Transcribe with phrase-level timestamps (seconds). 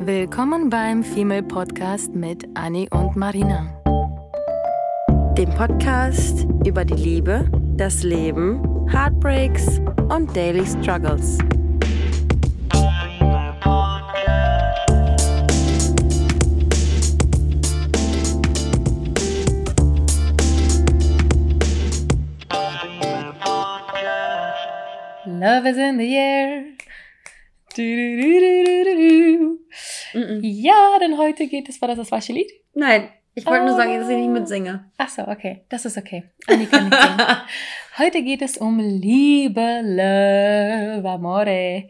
[0.00, 3.66] Willkommen beim Female Podcast mit Annie und Marina.
[5.36, 11.38] Dem Podcast über die Liebe, das Leben, Heartbreaks und Daily Struggles.
[25.26, 26.62] Love is in the air.
[27.74, 28.77] Du, du, du.
[30.12, 30.40] Mm-mm.
[30.42, 32.50] Ja, denn heute geht es, war das das falsche Lied?
[32.74, 33.76] Nein, ich wollte nur Oh.
[33.76, 34.90] sagen, dass ich nicht mitsinge.
[34.98, 36.24] Ach so, okay, das ist okay.
[36.46, 37.18] Annie kann nicht singen.
[37.98, 41.88] Heute geht es um Liebe, Love, Amore.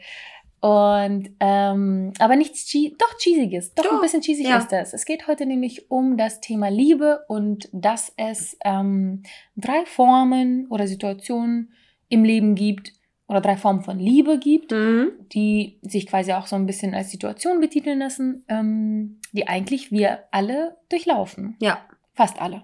[0.60, 4.58] Und, ähm, aber nichts, chea- doch cheesiges, doch, ein Doch, bisschen cheesig ja.
[4.58, 4.92] ist das.
[4.92, 9.22] Es geht heute nämlich um das Thema Liebe und dass es ähm,
[9.56, 11.72] drei Formen oder Situationen
[12.08, 12.92] im Leben gibt
[13.28, 15.10] oder drei Formen von Liebe gibt, Mhm.
[15.32, 20.20] die sich quasi auch so ein bisschen als Situation betiteln lassen, ähm, die eigentlich wir
[20.32, 21.56] alle durchlaufen.
[21.60, 21.78] Ja,
[22.14, 22.62] Fast alle.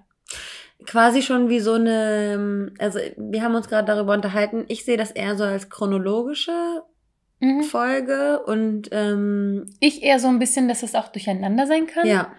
[0.86, 5.10] quasi schon wie so eine, also wir haben uns gerade darüber unterhalten, ich sehe das
[5.12, 6.82] eher so als chronologische
[7.40, 7.62] Mhm.
[7.62, 12.06] Folge und ähm, Ich eher so ein bisschen, dass es auch durcheinander sein kann.
[12.06, 12.32] ja,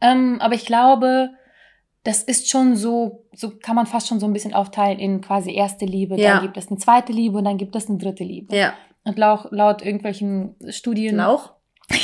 [0.00, 1.30] Ähm, aber ich glaube,
[2.04, 5.52] das ist schon so, so kann man fast schon so ein bisschen aufteilen in quasi
[5.54, 6.34] erste Liebe, Ja.
[6.34, 8.54] dann gibt es eine zweite Liebe und dann gibt es eine dritte Liebe.
[8.56, 11.16] ja, Und laut, laut irgendwelchen Studien.
[11.16, 11.52] Lauch.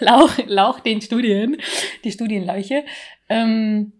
[0.00, 1.56] Lauch, Lauch den Studien,
[2.04, 2.84] die Studienleuche.
[3.28, 3.92] Ähm,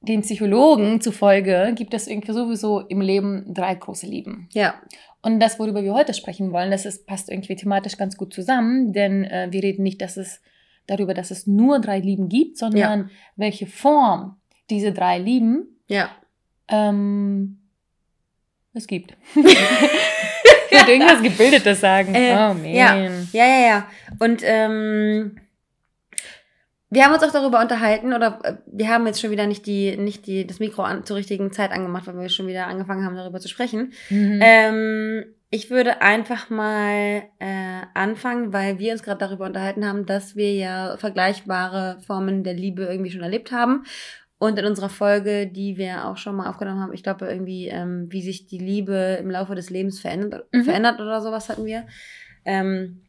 [0.00, 4.48] den Psychologen zufolge gibt es irgendwie sowieso im Leben drei große Lieben.
[4.52, 4.74] Ja,
[5.22, 8.92] Und das, worüber wir heute sprechen wollen, das ist, passt irgendwie thematisch ganz gut zusammen,
[8.92, 10.40] denn äh, wir reden nicht dass es,
[10.86, 14.36] darüber, dass es nur drei Lieben gibt, sondern welche Form
[14.70, 16.10] diese drei Lieben ja.
[16.68, 17.58] ähm,
[18.74, 19.16] es gibt.
[19.34, 19.44] ich
[20.78, 22.14] wollte irgendwas Gebildetes sagen.
[22.14, 22.64] Äh, oh man.
[22.64, 22.96] ja.
[23.32, 23.88] Ja, ja, ja.
[24.18, 25.38] Und ähm,
[26.90, 29.96] wir haben uns auch darüber unterhalten, oder äh, wir haben jetzt schon wieder nicht die,
[29.96, 33.16] nicht die, das Mikro an, zur richtigen Zeit angemacht, weil wir schon wieder angefangen haben,
[33.16, 33.92] darüber zu sprechen.
[34.08, 34.40] Mhm.
[34.42, 40.36] Ähm, ich würde einfach mal äh, anfangen, weil wir uns gerade darüber unterhalten haben, dass
[40.36, 43.84] wir ja vergleichbare Formen der Liebe irgendwie schon erlebt haben.
[44.38, 48.06] Und in unserer Folge, die wir auch schon mal aufgenommen haben, ich glaube irgendwie, ähm,
[48.10, 50.64] wie sich die Liebe im Laufe des Lebens verändert, Mhm.
[50.64, 51.86] verändert oder sowas hatten wir.
[52.44, 53.02] Ähm,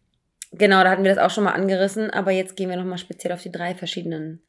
[0.51, 3.31] genau, da hatten wir das auch schon mal angerissen, aber jetzt gehen wir nochmal speziell
[3.31, 4.41] auf die drei verschiedenen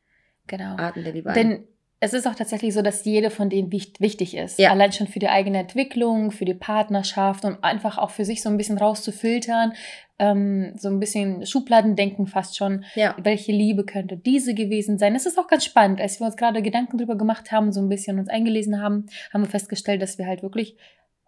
[0.47, 0.77] genau.
[0.77, 1.35] Arten der Liebe ein.
[1.35, 1.65] Denn
[2.03, 4.59] es ist auch tatsächlich so, dass jede von denen wicht- wichtig ist.
[4.59, 4.71] Ja.
[4.71, 8.49] Allein schon für die eigene Entwicklung, für die Partnerschaft und einfach auch für sich so
[8.49, 9.75] ein bisschen rauszufiltern,
[10.19, 12.85] ähm, so ein bisschen Schubladendenken fast schon.
[12.95, 15.15] ja, Welche Liebe könnte diese gewesen sein?
[15.15, 16.01] Es ist auch ganz spannend.
[16.01, 19.43] Als wir uns gerade Gedanken drüber gemacht haben, so ein bisschen uns eingelesen haben, haben
[19.43, 20.77] wir festgestellt, dass wir halt wirklich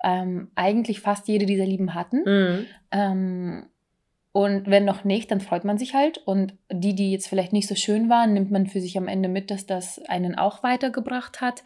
[0.04, 2.22] ähm, eigentlich fast jede dieser Lieben hatten.
[2.24, 2.66] mhm.
[2.90, 3.66] Ähm,
[4.32, 6.18] und wenn noch nicht, dann freut man sich halt.
[6.24, 9.28] Und die, die jetzt vielleicht nicht so schön waren, nimmt man für sich am Ende
[9.28, 11.62] mit, dass das einen auch weitergebracht hat.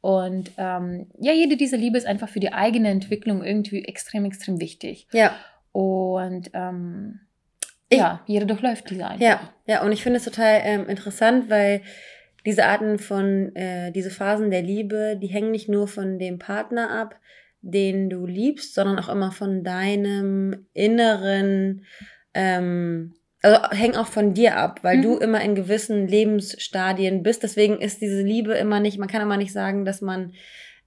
[0.00, 4.60] Und ähm, ja, jede dieser Liebe ist einfach für die eigene Entwicklung irgendwie extrem, extrem
[4.60, 5.06] wichtig.
[5.12, 5.32] ja.
[5.72, 7.20] Und ähm,
[7.88, 9.20] Ich- ja, jeder durchläuft diese einfach.
[9.24, 11.82] Ja, ja, und ich finde es total ähm, interessant, weil
[12.46, 16.90] diese Arten von, äh, diese Phasen der Liebe, die hängen nicht nur von dem Partner
[16.90, 17.16] ab,
[17.60, 21.84] den du liebst, sondern auch immer von deinem inneren,
[22.34, 25.02] ähm, also hängen auch von dir ab, weil Mhm.
[25.02, 27.42] du immer in gewissen Lebensstadien bist.
[27.42, 30.32] Deswegen ist diese Liebe immer nicht, man kann immer nicht sagen, dass man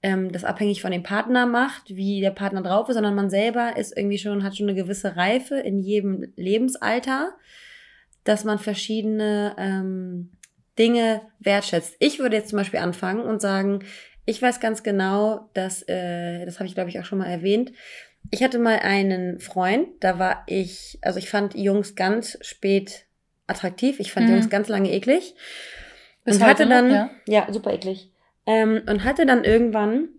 [0.03, 3.77] ähm, das abhängig von dem Partner macht, wie der Partner drauf ist, sondern man selber
[3.77, 7.33] ist irgendwie schon, hat schon eine gewisse Reife in jedem Lebensalter,
[8.23, 10.31] dass man verschiedene ähm,
[10.79, 11.95] Dinge wertschätzt.
[11.99, 13.83] Ich würde jetzt zum Beispiel anfangen und sagen,
[14.25, 17.71] ich weiß ganz genau, dass, äh, das habe ich glaube ich auch schon mal erwähnt,
[18.29, 23.05] ich hatte mal einen Freund, da war ich, also ich fand Jungs ganz spät
[23.47, 24.35] attraktiv, ich fand Mhm.
[24.35, 25.35] Jungs ganz lange eklig
[26.23, 27.09] Bis und hatte noch, dann, ja.
[27.27, 28.11] ja, super eklig.
[28.45, 30.09] Ähm, und hatte dann irgendwann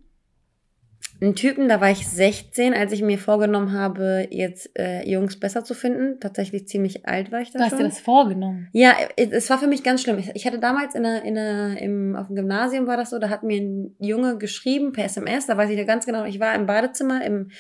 [1.23, 5.63] einen Typen, da war ich 16, als ich mir vorgenommen habe, jetzt äh, Jungs besser
[5.65, 6.19] zu finden.
[6.21, 7.79] Tatsächlich ziemlich alt war ich da Du hast schon.
[7.79, 8.69] dir das vorgenommen.
[8.73, 10.19] Ja, es war für mich ganz schlimm.
[10.35, 13.29] Ich- hatte damals in der, in der, im, auf dem Gymnasium war das so, da
[13.31, 16.55] hat mir ein Junge geschrieben per SMS, da weiß ich noch ganz genau, ich war
[16.55, 17.51] im Badezimmer im,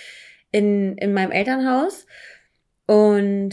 [0.50, 2.06] in, in meinem Elternhaus
[2.86, 3.50] und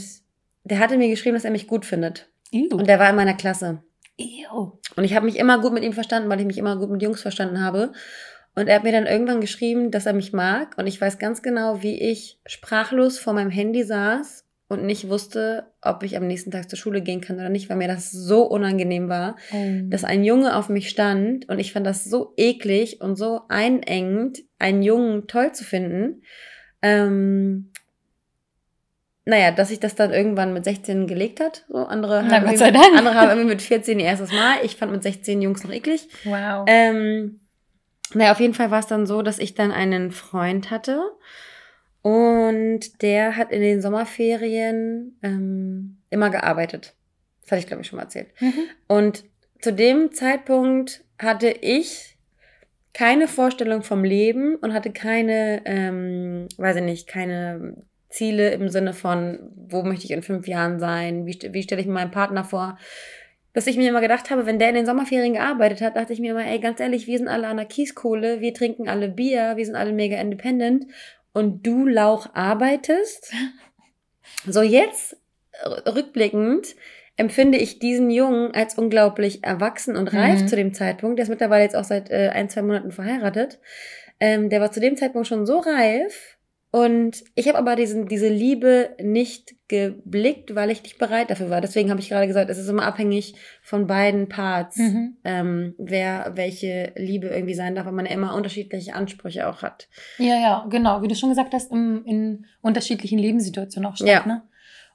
[0.63, 2.29] der hatte mir geschrieben, dass er mich gut findet.
[2.51, 2.75] Ew.
[2.75, 3.83] Und der war in meiner Klasse.
[4.17, 4.73] Ew.
[4.95, 7.01] Und ich habe mich immer gut mit ihm verstanden, weil ich mich immer gut mit
[7.01, 7.91] Jungs verstanden habe.
[8.55, 10.77] Und er hat mir dann irgendwann geschrieben, dass er mich mag.
[10.77, 15.71] Und ich weiß ganz genau, wie ich sprachlos vor meinem Handy saß und nicht wusste,
[15.81, 18.43] ob ich am nächsten Tag zur Schule gehen kann oder nicht, weil mir das so
[18.43, 19.65] unangenehm war, Oh.
[19.85, 21.47] dass ein Junge auf mich stand.
[21.49, 26.21] Und ich fand das so eklig und so einengend, einen Jungen toll zu finden.
[26.81, 27.71] Ähm,
[29.25, 31.65] naja, dass sich das dann irgendwann mit 16 gelegt hat.
[31.69, 32.97] So, andere, Na, haben Gott sei irgendwie- Dank.
[32.97, 34.55] andere haben irgendwie mit 14 ihr erstes Mal.
[34.63, 36.07] Ich fand mit 16 Jungs noch eklig.
[36.25, 36.65] Wow.
[36.67, 37.39] Ähm,
[38.13, 41.01] naja, auf jeden Fall war es dann so, dass ich dann einen Freund hatte.
[42.01, 46.95] Und der hat in den Sommerferien ähm, immer gearbeitet.
[47.41, 48.29] Das hatte ich, glaube ich, schon mal erzählt.
[48.39, 48.53] Mhm.
[48.87, 49.23] Und
[49.61, 52.17] zu dem Zeitpunkt hatte ich
[52.93, 57.75] keine Vorstellung vom Leben und hatte keine, ähm, weiß ich nicht, keine
[58.09, 61.87] Ziele im Sinne von, wo möchte ich in fünf Jahren sein, wie, wie stelle ich
[61.87, 62.77] mir meinen Partner vor.
[63.59, 66.21] Dass ich mir immer gedacht habe, wenn der in den Sommerferien gearbeitet hat, dachte ich
[66.21, 69.57] mir immer, ey, ganz ehrlich, wir sind alle an der Kieskohle, wir trinken alle Bier,
[69.57, 70.85] wir sind alle mega independent
[71.33, 73.33] und du, Lauch, arbeitest.
[74.47, 75.17] So jetzt,
[75.85, 76.67] rückblickend,
[77.17, 80.47] empfinde ich diesen Jungen als unglaublich erwachsen und reif Mhm.
[80.47, 81.17] zu dem Zeitpunkt.
[81.19, 83.59] Der ist mittlerweile jetzt auch seit äh, ein, zwei Monaten verheiratet.
[84.21, 86.37] Ähm, der war zu dem Zeitpunkt schon so reif.
[86.71, 91.61] Und ich habe aber diesen, diese Liebe nicht geblickt, weil ich nicht bereit dafür war.
[91.61, 93.33] Deswegen habe ich gerade gesagt, es ist immer abhängig
[93.63, 95.17] von beiden Parts, Mhm.
[95.23, 99.87] ähm, wer welche Liebe irgendwie sein darf, weil man ja immer unterschiedliche Ansprüche auch hat.
[100.19, 101.01] Ja, ja, genau.
[101.01, 104.07] Wie du schon gesagt hast, im, in unterschiedlichen Lebenssituationen auch statt.
[104.07, 104.25] Ja.
[104.27, 104.43] Ne?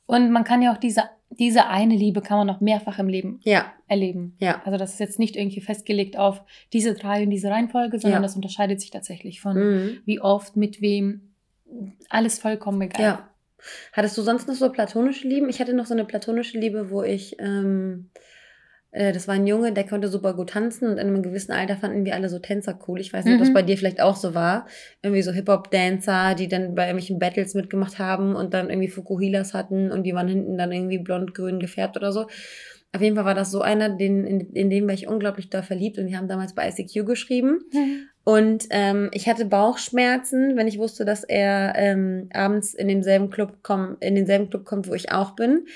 [0.07, 3.41] Und man kann ja auch diese, diese eine Liebe kann man auch mehrfach im Leben
[3.43, 4.37] Ja, erleben.
[4.39, 6.43] ja, Also das ist jetzt nicht irgendwie festgelegt auf
[6.73, 8.27] diese drei und diese Reihenfolge, sondern Ja.
[8.27, 9.99] das unterscheidet sich tatsächlich von mhm.
[10.05, 11.34] wie oft, mit wem,
[12.09, 13.03] alles vollkommen egal.
[13.03, 13.29] ja.
[13.95, 15.49] Hattest du sonst noch so platonische Lieben?
[15.49, 18.11] Ich hatte noch so eine platonische Liebe, wo ich, ähm,
[18.91, 21.77] äh, das war ein Junge, der konnte super gut tanzen und in einem gewissen Alter
[21.79, 23.01] fanden wir alle so Tänzer cool.
[23.01, 23.55] Ich weiß nicht, ob das Mhm.
[23.55, 24.67] bei dir vielleicht auch so war.
[25.03, 29.91] Irgendwie so Hip-Hop-Dancer, die dann bei irgendwelchen Battles mitgemacht haben und dann irgendwie Fukuhilas hatten
[29.91, 32.27] und die waren hinten dann irgendwie blond-grün gefärbt oder so.
[32.93, 35.63] Auf jeden Fall war das so einer, den, in, in den war ich unglaublich da
[35.63, 37.61] verliebt und die haben damals bei ICQ geschrieben.
[37.73, 38.09] Mhm.
[38.25, 43.59] Und ähm, ich hatte Bauchschmerzen, wenn ich wusste, dass er ähm, abends in demselben Club
[43.63, 45.67] komm, in denselben Club kommt, wo ich auch bin.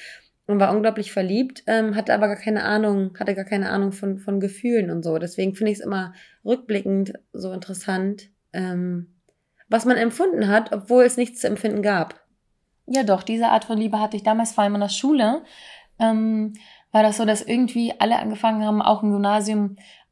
[0.47, 4.17] Und war unglaublich verliebt, ähm, hatte aber gar keine Ahnung, hatte gar keine Ahnung von,
[4.17, 5.19] von Gefühlen und so.
[5.19, 9.15] Deswegen finde ich es immer rückblickend so interessant, ähm,
[9.69, 12.19] was man empfunden hat, obwohl es nichts zu empfinden gab.
[12.87, 15.43] Ja, doch, diese Art von Liebe hatte ich damals vor allem in der Schule.
[15.99, 16.55] Ähm,
[16.93, 19.11] war das so, dass irgendwie alle angefangen haben, auch im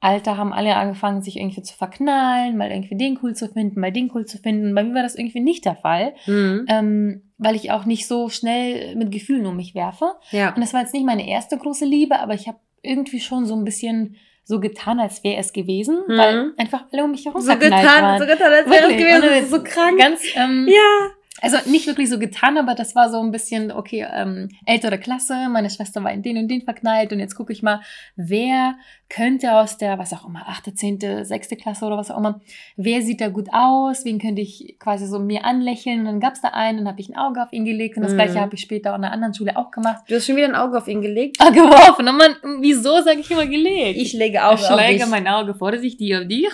[0.01, 3.93] Gymnasiumalter haben alle angefangen, sich irgendwie zu verknallen, mal irgendwie den cool zu finden, mal
[3.93, 4.75] den cool zu finden.
[4.75, 6.67] Bei mir war das irgendwie nicht der Fall, Mhm.
[6.69, 10.13] ähm, weil ich auch nicht so schnell mit Gefühlen um mich werfe.
[10.31, 10.55] Ja.
[10.55, 13.55] Und das war jetzt nicht meine erste große Liebe, aber ich habe irgendwie schon so
[13.57, 16.17] ein bisschen so getan, als wäre es gewesen, Mhm.
[16.19, 18.21] weil einfach alle um mich herum So getan, waren.
[18.21, 19.23] so getan, als wäre es gewesen.
[19.23, 19.99] Das ist so krank.
[19.99, 21.09] Ganz, ähm, Ja.
[21.43, 25.49] Also nicht wirklich so getan, aber das war so ein bisschen, okay, ähm, ältere Klasse,
[25.51, 27.81] meine Schwester war in den und den verknallt und jetzt gucke ich mal,
[28.17, 28.75] wer
[29.09, 32.41] könnte aus der, was auch immer, achte, zehnte, sechste Klasse oder was auch immer,
[32.77, 36.35] wer sieht da gut aus, wen könnte ich quasi so mir anlächeln und dann gab
[36.35, 38.17] es da einen, dann habe ich ein Auge auf ihn gelegt und das Mhm.
[38.17, 40.05] gleiche habe ich später auch in einer anderen Schule auch gemacht.
[40.09, 41.37] Du hast schon wieder ein Auge auf ihn gelegt.
[41.39, 42.09] Ah, geworfen.
[42.09, 43.99] Und man, wieso sage ich immer gelegt?
[43.99, 45.07] Ich lege Auge ich auf dich.
[45.07, 46.49] mein Auge vorsichtig auf dich.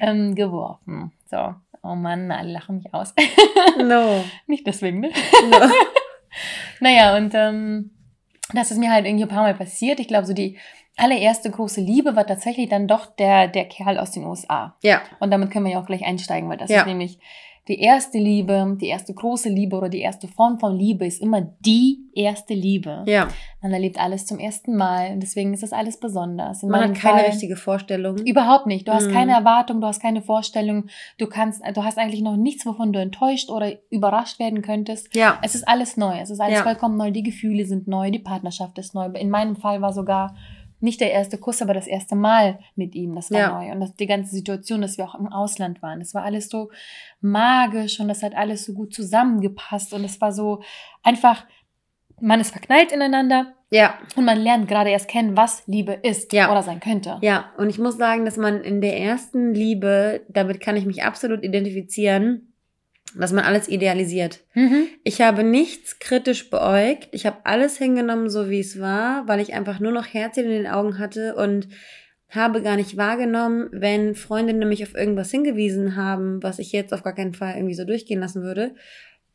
[0.00, 1.12] Ähm, geworfen.
[1.30, 1.54] So.
[1.82, 3.14] Oh Mann, alle lachen mich aus.
[3.78, 4.24] No.
[4.46, 5.10] Nicht deswegen, ne?
[5.50, 5.58] no.
[6.80, 7.90] Naja, und ähm,
[8.54, 10.00] das ist mir halt irgendwie ein paar Mal passiert.
[10.00, 10.58] Ich glaube, so die
[10.96, 14.76] allererste große Liebe war tatsächlich dann doch der, der Kerl aus den USA.
[14.82, 15.02] Ja.
[15.18, 16.80] Und damit können wir ja auch gleich einsteigen, weil das Ja.
[16.80, 17.18] ist nämlich
[17.68, 21.42] die erste Liebe, die erste große Liebe oder die erste Form von Liebe ist immer
[21.60, 23.04] die erste Liebe.
[23.06, 23.28] Ja.
[23.62, 26.62] Man erlebt alles zum ersten Mal und deswegen ist das alles besonders.
[26.62, 28.16] In Man hat keine Fall- richtige Vorstellung.
[28.18, 28.88] Überhaupt nicht.
[28.88, 29.12] Du hast Mhm.
[29.12, 30.86] keine Erwartung, du hast keine Vorstellung,
[31.18, 35.14] du kannst, du hast eigentlich noch nichts, wovon du enttäuscht oder überrascht werden könntest.
[35.14, 35.38] Ja.
[35.42, 36.62] Es ist alles neu, es ist alles Ja.
[36.64, 39.06] vollkommen neu, die Gefühle sind neu, die Partnerschaft ist neu.
[39.10, 40.34] In meinem Fall war sogar
[40.82, 43.52] nicht der erste Kuss, aber das erste Mal mit ihm, das war Ja.
[43.52, 43.70] neu.
[43.72, 46.70] Und das, die ganze Situation, dass wir auch im Ausland waren, das war alles so
[47.20, 50.62] magisch und das hat alles so gut zusammengepasst und es war so
[51.02, 51.44] einfach,
[52.20, 53.98] man ist verknallt ineinander Ja.
[54.16, 56.50] und man lernt gerade erst kennen, was Liebe ist Ja.
[56.50, 57.18] oder sein könnte.
[57.22, 57.50] Ja.
[57.56, 61.42] Und ich muss sagen, dass man in der ersten Liebe, damit kann ich mich absolut
[61.44, 62.46] identifizieren,
[63.16, 64.40] dass man alles idealisiert.
[64.54, 64.86] Mhm.
[65.02, 67.08] Ich habe nichts kritisch beäugt.
[67.12, 70.50] Ich habe alles hingenommen, so wie es war, weil ich einfach nur noch Herzchen in
[70.62, 71.68] den Augen hatte und
[72.30, 77.02] habe gar nicht wahrgenommen, wenn Freundinnen mich auf irgendwas hingewiesen haben, was ich jetzt auf
[77.02, 78.74] gar keinen Fall irgendwie so durchgehen lassen würde,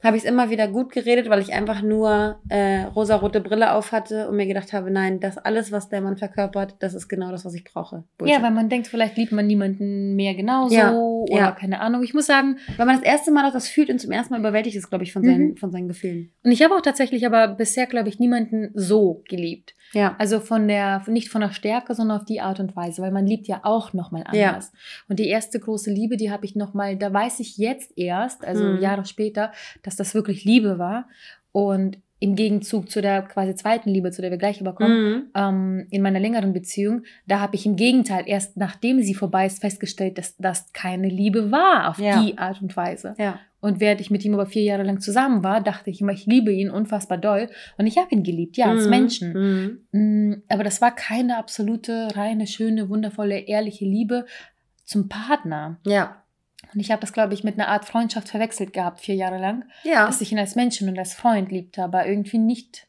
[0.04, 3.92] habe ich es immer wieder gut geredet, weil ich einfach nur äh, rosarote Brille auf
[3.92, 7.32] hatte und mir gedacht habe, nein, das alles, was der Mann verkörpert, das ist genau
[7.32, 8.04] das, was ich brauche.
[8.18, 8.38] Bullshit.
[8.38, 11.52] Ja, weil man denkt, vielleicht liebt man niemanden mehr genauso Ja, oder ja.
[11.54, 12.04] keine Ahnung.
[12.04, 14.40] Ich muss sagen, weil man das erste Mal auch das fühlt und zum ersten Mal
[14.42, 15.58] überwältigt ist, glaube ich, von seinen, Mhm.
[15.58, 16.32] von seinen Gefühlen.
[16.44, 19.74] und ich habe auch tatsächlich aber bisher, glaube ich, niemanden so geliebt.
[19.94, 20.16] Ja.
[20.20, 23.26] Also von der, nicht von der Stärke, sondern auf die Art und Weise, weil man
[23.28, 24.50] liebt ja auch nochmal Ja.
[24.50, 24.72] anders.
[25.08, 28.64] Und die erste große Liebe, die habe ich nochmal, da weiß ich jetzt erst, also
[28.64, 28.82] Mhm.
[28.82, 29.52] Jahre später,
[29.84, 31.08] dass das wirklich Liebe war.
[31.52, 35.24] Und im Gegenzug zu der quasi zweiten Liebe, zu der wir gleich überkommen, Mhm.
[35.36, 39.60] ähm, in meiner längeren Beziehung, da habe ich im Gegenteil erst nachdem sie vorbei ist
[39.62, 42.22] festgestellt, dass das keine Liebe war auf Ja.
[42.24, 43.16] die Art und Weise.
[43.18, 43.40] Ja.
[43.66, 46.28] Und während ich mit ihm aber vier Jahre lang zusammen war, dachte ich immer, ich
[46.28, 47.50] liebe ihn unfassbar doll.
[47.80, 48.90] Und ich habe ihn geliebt, ja, als Mhm.
[48.92, 49.34] Menschen.
[49.92, 50.30] Mhm.
[50.30, 54.28] Mm, Aber das war keine absolute, reine, schöne, wundervolle, ehrliche Liebe
[54.84, 55.80] zum Partner.
[55.84, 56.22] Ja.
[56.74, 59.66] Und ich habe das, glaube ich, mit einer Art Freundschaft verwechselt gehabt, vier Jahre lang.
[59.84, 60.06] Ja.
[60.06, 62.85] Dass ich ihn als Menschen und als Freund liebte, aber irgendwie nicht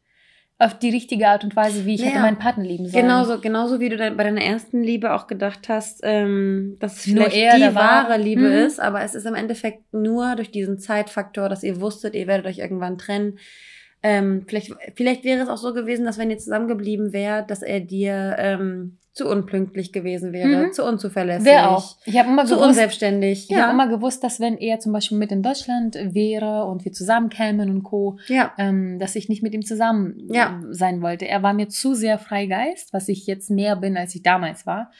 [0.59, 2.23] auf die richtige Art und Weise, wie ich hätte Ja.
[2.23, 3.03] meinen Partner lieben sollen.
[3.05, 7.07] Genauso, genauso wie du dann bei deiner ersten Liebe auch gedacht hast, ähm, dass es
[7.09, 8.67] Nur vielleicht er, die der war- wahre Liebe Mhm.
[8.67, 12.47] ist, aber es ist im Endeffekt nur durch diesen Zeitfaktor, dass ihr wusstet, ihr werdet
[12.47, 13.39] euch irgendwann trennen.
[14.03, 17.81] Ähm, vielleicht, vielleicht wäre es auch so gewesen, dass wenn ihr zusammengeblieben wärt, dass er
[17.81, 20.73] dir ähm, zu unpünktlich gewesen wäre, Mhm.
[20.75, 21.97] zu unzuverlässig, Wer auch.
[22.05, 23.51] Ich habe immer zu gewusst, unselbstständig.
[23.51, 26.93] ich habe immer gewusst, dass wenn er zum Beispiel mit in Deutschland wäre und wir
[26.93, 28.53] zusammenkämen und Co., ja.
[28.59, 30.61] ähm, dass ich nicht mit ihm zusammen Ja.
[30.71, 31.27] sein wollte.
[31.27, 34.91] Er war mir zu sehr Freigeist, was ich jetzt mehr bin, als ich damals war.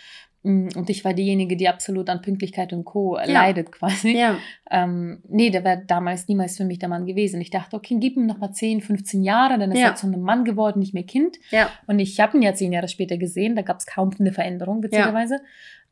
[0.47, 3.17] Mm, Und ich war diejenige, die absolut an Pünktlichkeit und Co.
[3.25, 4.17] leidet quasi.
[4.17, 4.37] Ja.
[4.71, 7.41] Ähm, nee, der wäre damals niemals für mich der Mann gewesen.
[7.41, 9.89] Ich dachte, okay, gib ihm noch mal 10, 15 Jahre, dann ist Ja.
[9.89, 11.37] er zu einem Mann geworden, nicht mehr Kind.
[11.51, 11.69] Ja.
[11.87, 14.83] Und ich habe ihn ja zehn Jahre später gesehen, da gab es kaum eine Veränderung,
[14.83, 15.41] witzigerweise.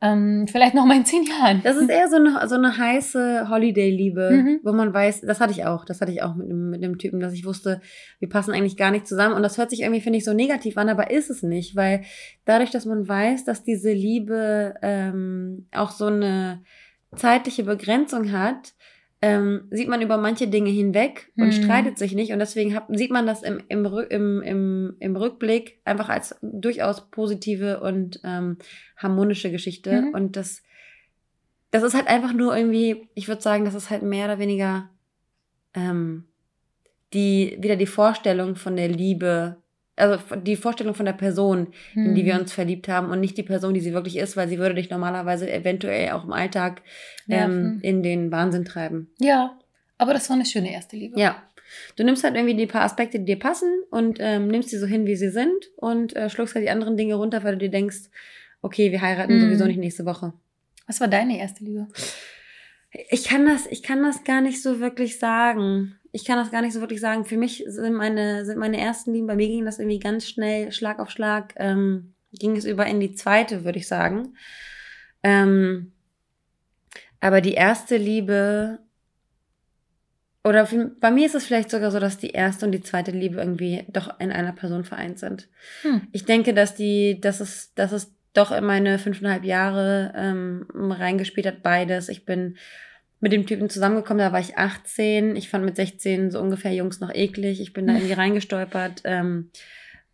[0.01, 1.61] Ähm, vielleicht noch mal in zehn Jahren.
[1.63, 4.59] Das ist eher so eine, so eine heiße Holiday-Liebe, Mhm.
[4.63, 6.97] wo man weiß, das hatte ich auch, das hatte ich auch mit dem, mit dem
[6.97, 7.81] Typen, dass ich wusste,
[8.19, 9.33] wir passen eigentlich gar nicht zusammen.
[9.35, 12.03] Und das hört sich irgendwie, finde ich, so negativ an, aber ist es nicht, weil
[12.43, 16.61] dadurch, dass man weiß, dass diese Liebe ähm, auch so eine
[17.15, 18.73] zeitliche Begrenzung hat,
[19.25, 21.51] ähm, sieht man über manche Dinge hinweg und Mhm.
[21.51, 22.31] streitet sich nicht.
[22.31, 27.09] Und deswegen hat, sieht man das im, im, im, im, im Rückblick einfach als durchaus
[27.09, 28.57] positive und ähm,
[28.97, 30.03] harmonische Geschichte.
[30.03, 30.13] Mhm.
[30.13, 30.61] Und das,
[31.71, 34.91] das ist halt einfach nur irgendwie, ich würde sagen, das ist halt mehr oder weniger
[35.73, 36.25] ähm,
[37.13, 39.57] die, wieder die Vorstellung von der Liebe,
[39.95, 42.41] also die Vorstellung von der Person, in die wir Hm.
[42.41, 44.89] uns verliebt haben und nicht die Person, die sie wirklich ist, weil sie würde dich
[44.89, 46.81] normalerweise eventuell auch im Alltag
[47.29, 49.09] ähm, in den Wahnsinn treiben.
[49.19, 49.57] Ja,
[49.97, 51.19] aber das war eine schöne erste Liebe.
[51.19, 51.41] Ja.
[51.95, 54.85] Du nimmst halt irgendwie die paar Aspekte, die dir passen und ähm, nimmst sie so
[54.85, 57.71] hin, wie sie sind und äh, schluckst halt die anderen Dinge runter, weil du dir
[57.71, 58.09] denkst,
[58.61, 59.41] okay, wir heiraten Mhm.
[59.41, 60.33] sowieso nicht nächste Woche.
[60.87, 61.87] Was war deine erste Liebe?
[63.09, 65.95] Ich kann das, ich kann das gar nicht so wirklich sagen.
[66.15, 67.25] Ich kann das gar nicht so wirklich sagen.
[67.25, 70.71] Für mich sind meine, sind meine ersten Lieben, bei mir ging das irgendwie ganz schnell,
[70.71, 74.37] Schlag auf Schlag, ähm, ging es über in die zweite, würde ich sagen.
[75.23, 75.91] Ähm,
[77.19, 78.79] aber die erste Liebe,
[80.45, 83.11] oder für, bei mir ist es vielleicht sogar so, dass die erste und die zweite
[83.11, 85.49] Liebe irgendwie doch in einer Person vereint sind.
[85.81, 86.07] Hm.
[86.13, 91.45] Ich denke, dass die, dass es, dass es doch in meine fünfeinhalb Jahre ähm, reingespielt
[91.45, 92.07] hat, beides.
[92.07, 92.55] Ich bin
[93.19, 95.35] mit dem Typen zusammengekommen, da war ich 18.
[95.35, 97.61] Ich fand mit 16 so ungefähr Jungs noch eklig.
[97.61, 99.01] Ich bin da irgendwie reingestolpert.
[99.05, 99.49] Ähm,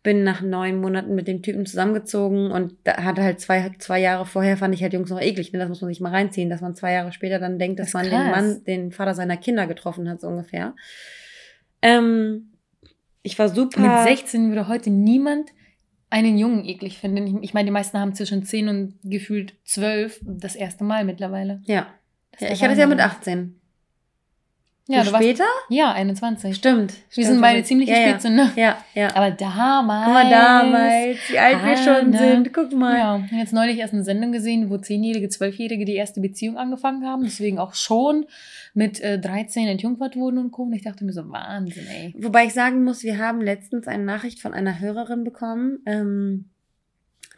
[0.02, 4.26] bin nach neun Monaten mit dem Typen zusammengezogen und da hatte halt zwei, zwei Jahre
[4.26, 5.52] vorher fand ich halt Jungs noch eklig.
[5.52, 5.60] Ne?
[5.60, 7.94] Das muss man sich mal reinziehen, dass man zwei Jahre später dann denkt, dass Das
[7.94, 8.30] man ist den krass.
[8.36, 10.74] Mann, den Vater seiner Kinder getroffen hat, so ungefähr.
[11.82, 12.52] Ähm,
[13.22, 13.80] ich war super.
[13.80, 15.50] Mit 16 würde heute niemand
[16.10, 17.26] einen Jungen eklig finden.
[17.26, 21.62] Ich, ich meine, die meisten haben zwischen 10 und gefühlt 12 das erste Mal mittlerweile.
[21.66, 21.86] Ja.
[22.40, 23.18] Ja ich hatte es ja mit Wahnsinn.
[23.18, 23.62] 18.
[24.88, 25.44] Ja, du du warst, später?
[25.68, 26.56] ja, 21.
[26.56, 26.94] Stimmt.
[27.14, 28.08] Wir sind beide ziemlich ja, ja.
[28.08, 28.52] Spätzünder.
[28.56, 29.14] Ja, ja.
[29.14, 30.04] Aber damals.
[30.04, 32.18] Guck mal damals, wie alt wir schon Anna.
[32.18, 32.52] sind.
[32.52, 32.98] Guck mal.
[32.98, 36.58] Ja, ich habe jetzt neulich erst eine Sendung gesehen, wo Zehnjährige, Zwölfjährige die erste Beziehung
[36.58, 38.26] angefangen haben, deswegen auch schon
[38.74, 40.62] mit äh, 13 entjungfert wurden und Co.
[40.64, 42.14] Und ich dachte mir so, Wahnsinn, ey.
[42.18, 46.50] Wobei ich sagen muss, wir haben letztens eine Nachricht von einer Hörerin bekommen, ähm,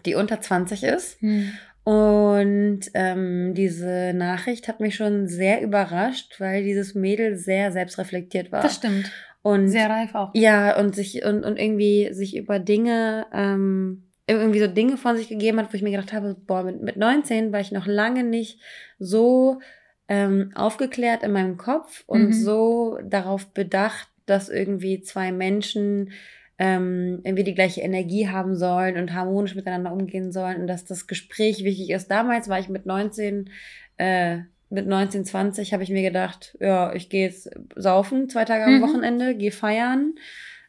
[0.06, 1.20] die unter 20 ist.
[1.20, 1.52] Hm.
[1.84, 8.62] Und ähm, diese Nachricht hat mich schon sehr überrascht, weil dieses Mädel sehr selbstreflektiert war.
[8.62, 9.10] Das stimmt.
[9.42, 10.30] und Sehr reif auch.
[10.34, 15.28] Ja, und sich und, und irgendwie sich über Dinge, ähm, irgendwie so Dinge von sich
[15.28, 18.24] gegeben hat, wo ich mir gedacht habe, boah, mit, mit 19 war ich noch lange
[18.24, 18.60] nicht
[18.98, 19.60] so
[20.08, 22.32] ähm, aufgeklärt in meinem Kopf und Mhm.
[22.32, 26.12] so darauf bedacht, dass irgendwie zwei Menschen
[26.58, 31.06] ähm, irgendwie die gleiche Energie haben sollen und harmonisch miteinander umgehen sollen und dass das
[31.06, 32.08] Gespräch wichtig ist.
[32.10, 33.50] Damals war ich mit 19,
[33.96, 34.38] äh,
[34.70, 38.76] mit 19, 20 habe ich mir gedacht, ja, ich gehe jetzt saufen, zwei Tage am
[38.78, 38.82] Mhm.
[38.82, 40.14] Wochenende, gehe feiern.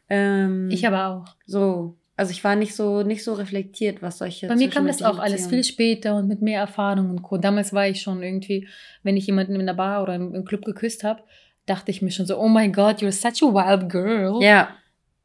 [0.08, 1.36] Ähm, Ich aber auch.
[1.46, 5.02] so, also ich war nicht so nicht so reflektiert, was solche Bei mir kam das
[5.02, 7.36] auch alles viel später und mit mehr Erfahrung und Co.
[7.38, 8.68] Damals war ich schon irgendwie,
[9.02, 11.22] wenn ich jemanden in der Bar oder im, im Club geküsst habe,
[11.66, 14.42] dachte ich mir schon so, oh my God, you're such a wild girl.
[14.42, 14.68] Ja,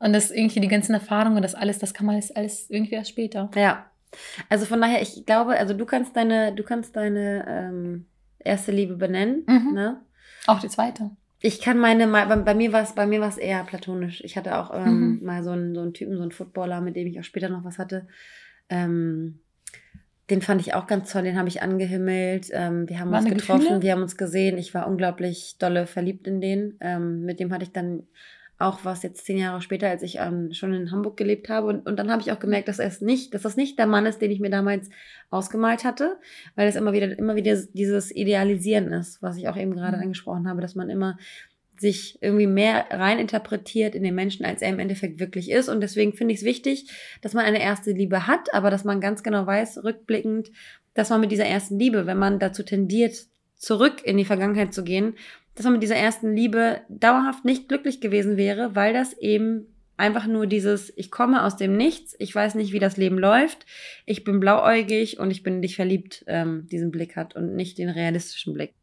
[0.02, 3.12] Und das irgendwie die ganzen Erfahrungen, das alles, das kann man alles, alles irgendwie erst
[3.12, 3.50] später.
[3.56, 3.86] ja.
[4.50, 8.06] Also von daher, ich glaube, also du kannst deine, du kannst deine ähm,
[8.40, 9.74] erste Liebe benennen, Mhm.
[9.74, 10.02] ne?
[10.48, 11.12] Auch die zweite.
[11.40, 14.22] Ich kann meine, bei, bei mir war es, bei mir war es eher platonisch.
[14.26, 15.26] Ich hatte auch ähm, Mhm.
[15.26, 17.64] mal so einen, so einen Typen, so einen Footballer, mit dem ich auch später noch
[17.64, 18.06] was hatte.
[18.70, 19.40] Ähm,
[20.30, 22.50] den fand ich auch ganz toll, den habe ich angehimmelt.
[22.52, 23.82] Ähm, wir haben Waren uns getroffen, Gefühle?
[23.82, 24.58] wir haben uns gesehen.
[24.58, 26.78] Ich war unglaublich dolle verliebt in den.
[26.82, 28.04] Ähm, mit dem hatte ich dann
[28.62, 31.68] auch was jetzt zehn Jahre später, als ich ähm, schon in Hamburg gelebt habe.
[31.68, 33.88] Und, und dann habe ich auch gemerkt, dass er es nicht, dass das nicht der
[33.88, 34.90] Mann ist, den ich mir damals
[35.30, 36.18] ausgemalt hatte,
[36.56, 40.04] weil es immer wieder, immer wieder dieses Idealisieren ist, was ich auch eben gerade Mhm.
[40.04, 41.18] angesprochen habe, dass man immer
[41.78, 45.68] sich irgendwie mehr reininterpretiert in den Menschen, als er im Endeffekt wirklich ist.
[45.68, 46.88] Und deswegen finde ich es wichtig,
[47.22, 50.52] dass man eine erste Liebe hat, aber dass man ganz genau weiß, rückblickend,
[50.94, 53.26] dass man mit dieser ersten Liebe, wenn man dazu tendiert,
[53.56, 55.16] zurück in die Vergangenheit zu gehen,
[55.56, 59.68] dass man mit dieser ersten Liebe dauerhaft nicht glücklich gewesen wäre, weil das eben
[59.98, 63.66] einfach nur dieses, ich komme aus dem Nichts, ich weiß nicht, wie das Leben läuft,
[64.06, 67.78] ich bin blauäugig und ich bin in dich verliebt, ähm, diesen Blick hat und nicht
[67.78, 68.74] den realistischen Blick.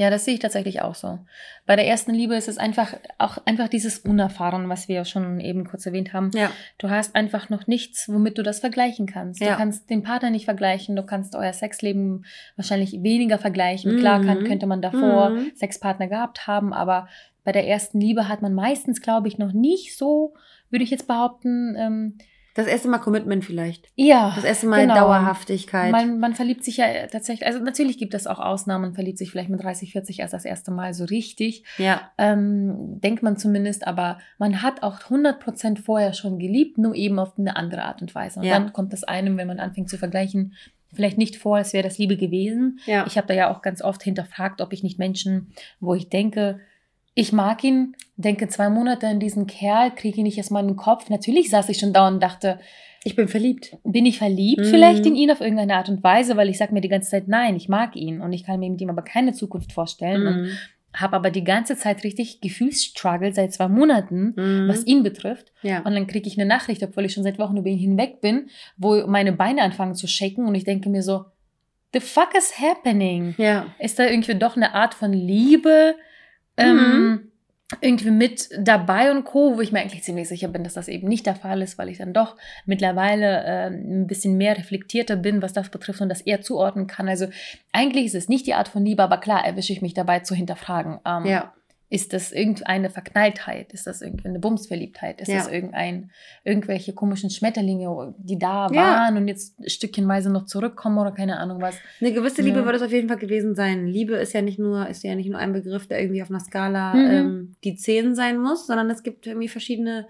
[0.00, 1.18] Ja, das sehe ich tatsächlich auch so.
[1.66, 5.40] Bei der ersten Liebe ist es einfach auch einfach dieses Unerfahren, was wir ja schon
[5.40, 6.30] eben kurz erwähnt haben.
[6.32, 6.50] Ja.
[6.78, 9.42] Du hast einfach noch nichts, womit du das vergleichen kannst.
[9.42, 9.50] Ja.
[9.50, 12.24] Du kannst den Partner nicht vergleichen, du kannst euer Sexleben
[12.56, 13.98] wahrscheinlich weniger vergleichen.
[13.98, 14.46] Klar kann, Mhm.
[14.46, 15.52] könnte man davor Mhm.
[15.54, 17.06] Sexpartner gehabt haben, aber
[17.44, 20.32] bei der ersten Liebe hat man meistens, glaube ich, noch nicht so,
[20.70, 22.16] würde ich jetzt behaupten, ähm,
[22.60, 23.88] Das erste Mal Commitment vielleicht.
[23.96, 24.32] ja.
[24.34, 24.94] Das erste Mal genau.
[24.94, 25.90] Dauerhaftigkeit.
[25.92, 29.30] Man, man verliebt sich ja tatsächlich, also natürlich gibt es auch Ausnahmen, man verliebt sich
[29.30, 31.64] vielleicht mit 30, 40 erst das erste Mal so richtig.
[31.78, 32.10] ja.
[32.18, 37.38] Ähm, denkt man zumindest, aber man hat auch 100% vorher schon geliebt, nur eben auf
[37.38, 38.40] eine andere Art und Weise.
[38.40, 38.54] Und Ja.
[38.54, 40.54] dann kommt es einem, wenn man anfängt zu vergleichen,
[40.92, 42.80] vielleicht nicht vor, als wäre das Liebe gewesen.
[42.86, 43.04] Ja.
[43.06, 46.60] Ich habe da ja auch ganz oft hinterfragt, ob ich nicht Menschen, wo ich denke,
[47.14, 51.10] ich mag ihn, denke zwei Monate an diesen Kerl, kriege ihn nicht in den Kopf.
[51.10, 52.60] Natürlich saß ich schon da und dachte,
[53.02, 53.76] ich bin verliebt.
[53.82, 54.64] bin ich verliebt Mhm.
[54.70, 57.28] vielleicht in ihn auf irgendeine Art und Weise, weil ich sage mir die ganze Zeit,
[57.28, 60.42] nein, ich mag ihn und ich kann mir mit ihm aber keine Zukunft vorstellen und
[60.42, 60.50] Mhm.
[60.92, 64.68] habe aber die ganze Zeit richtig Gefühlsstruggle seit zwei Monaten, Mhm.
[64.68, 65.52] was ihn betrifft.
[65.62, 65.78] ja.
[65.80, 68.50] Und dann kriege ich eine Nachricht, obwohl ich schon seit Wochen über ihn hinweg bin,
[68.76, 71.24] wo meine Beine anfangen zu shaken und ich denke mir so,
[71.94, 73.34] the fuck is happening?
[73.38, 73.66] ja.
[73.78, 75.94] Ist da irgendwie doch eine Art von Liebe
[76.60, 77.30] ähm,
[77.80, 81.08] irgendwie mit dabei und Co., wo ich mir eigentlich ziemlich sicher bin, dass das eben
[81.08, 85.40] nicht der Fall ist, weil ich dann doch mittlerweile ähm, ein bisschen mehr reflektierter bin,
[85.40, 87.08] was das betrifft und das eher zuordnen kann.
[87.08, 87.28] Also
[87.72, 90.34] eigentlich ist es nicht die Art von Liebe, aber klar erwische ich mich dabei zu
[90.34, 90.98] hinterfragen.
[91.06, 91.52] Ähm, ja.
[91.92, 93.72] Ist das irgendeine Verknalltheit?
[93.72, 95.20] Ist das irgendwie eine Bumsverliebtheit?
[95.20, 95.38] Ist Ja.
[95.38, 96.12] das irgendein,
[96.44, 98.76] irgendwelche komischen Schmetterlinge, die da Ja.
[98.76, 101.76] waren und jetzt stückchenweise noch zurückkommen oder keine Ahnung was?
[102.00, 102.64] Eine gewisse Liebe Ja.
[102.64, 103.88] wird es auf jeden Fall gewesen sein.
[103.88, 106.38] Liebe ist ja nicht nur, ist ja nicht nur ein Begriff, der irgendwie auf einer
[106.40, 107.10] Skala Mhm.
[107.10, 110.06] ähm, die 10 sein muss, sondern es gibt irgendwie verschiedene,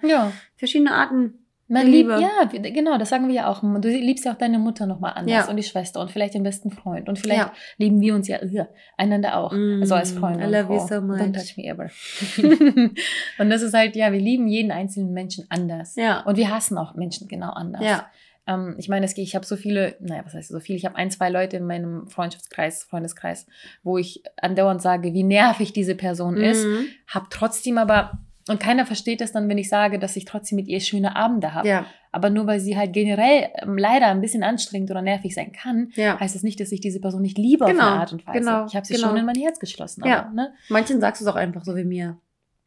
[0.56, 1.39] verschiedene Arten.
[1.72, 2.30] Man liebt, ja,
[2.70, 3.60] genau, das sagen wir ja auch.
[3.62, 5.48] Du liebst ja auch deine Mutter nochmal anders Ja.
[5.48, 7.08] und die Schwester und vielleicht den besten Freund.
[7.08, 7.52] Und vielleicht Ja.
[7.78, 8.66] lieben wir uns ja äh,
[8.98, 9.52] einander auch.
[9.52, 10.40] Mm, also als Freunde.
[10.42, 10.86] I und love you Co.
[10.88, 11.18] so much.
[11.20, 11.88] Don't touch me ever.
[13.38, 15.94] und das ist halt, ja, wir lieben jeden einzelnen Menschen anders.
[15.96, 16.20] Ja.
[16.22, 17.84] Und wir hassen auch Menschen genau anders.
[17.84, 18.06] Ja.
[18.46, 20.74] Ähm, ich meine, es geht- ich habe so viele, naja, was heißt so viel?
[20.76, 23.46] Ich habe ein, zwei Leute in meinem Freundschaftskreis, Freundeskreis,
[23.82, 26.64] wo ich andauernd sage, wie nervig diese Person ist.
[26.66, 26.86] Mhm.
[27.06, 28.18] Hab trotzdem aber,
[28.50, 31.54] und keiner versteht das dann, wenn ich sage, dass ich trotzdem mit ihr schöne Abende
[31.54, 31.68] habe.
[31.68, 31.86] Ja.
[32.12, 35.90] Aber nur weil sie halt generell ähm, leider ein bisschen anstrengend oder nervig sein kann,
[35.94, 36.18] Ja.
[36.18, 38.38] heißt es nicht, dass ich diese Person nicht liebe Genau, auf eine Art und Weise.
[38.40, 39.08] genau, ich habe sie genau.
[39.08, 40.02] schon in mein Herz geschlossen.
[40.04, 40.24] Ja.
[40.26, 40.52] Aber, ne?
[40.68, 42.18] Manchen sagst du es auch einfach so wie mir.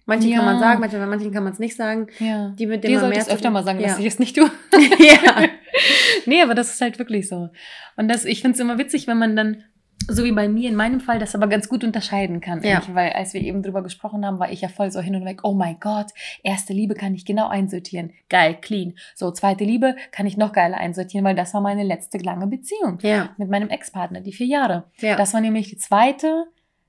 [0.06, 0.38] Manchen Ja.
[0.38, 2.08] kann man sagen, manchen, manchen kann man es nicht sagen.
[2.20, 2.50] ja.
[2.58, 3.88] Die, mit Dir man sollte mehr es öfter mal sagen, ja.
[3.90, 4.50] dass ich es nicht tue.
[5.00, 5.48] ja.
[6.26, 7.50] nee, aber das ist halt wirklich so.
[7.98, 9.64] Und das, ich finde es immer witzig, wenn man dann,
[10.08, 12.62] so wie bei mir in meinem Fall, das aber ganz gut unterscheiden kann.
[12.64, 12.82] Ja.
[12.94, 15.42] Weil als wir eben drüber gesprochen haben, war ich ja voll so hin und weg,
[15.44, 16.08] oh mein Gott,
[16.44, 18.12] erste Liebe kann ich genau einsortieren.
[18.30, 18.94] Geil, clean.
[19.16, 23.00] So, zweite Liebe kann ich noch geiler einsortieren, weil das war meine letzte lange Beziehung
[23.02, 23.30] Ja.
[23.38, 24.84] mit meinem Ex-Partner, die vier Jahre.
[25.00, 25.16] Ja.
[25.16, 26.46] Das war nämlich die zweite,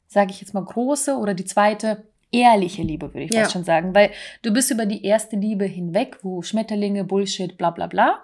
[0.06, 3.42] sage ich jetzt mal große oder die zweite ehrliche Liebe, würde ich Ja.
[3.42, 3.94] fast schon sagen.
[3.94, 4.10] Weil
[4.42, 8.20] du bist über die erste Liebe hinweg, wo Schmetterlinge, Bullshit, bla bla bla,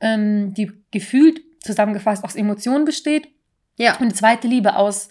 [0.00, 3.28] ähm, die gefühlt zusammengefasst aus Emotionen besteht.
[3.78, 3.96] Ja.
[3.98, 5.08] Und die zweite Liebe aus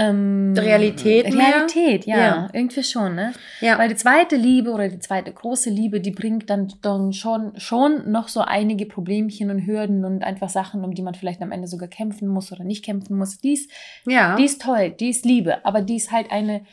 [0.00, 1.26] ähm, Realität?
[1.26, 2.48] Realität, ja, Ja.
[2.52, 3.32] irgendwie schon, ne?
[3.60, 3.78] Ja.
[3.78, 8.08] Weil die zweite Liebe oder die zweite große Liebe, die bringt dann, dann schon, schon
[8.10, 11.66] noch so einige Problemchen und Hürden und einfach Sachen, um die man vielleicht am Ende
[11.66, 13.38] sogar kämpfen muss oder nicht kämpfen muss.
[13.38, 13.70] Die ist,
[14.06, 14.36] ja.
[14.36, 16.64] die ist toll, die ist Liebe, aber die ist halt eine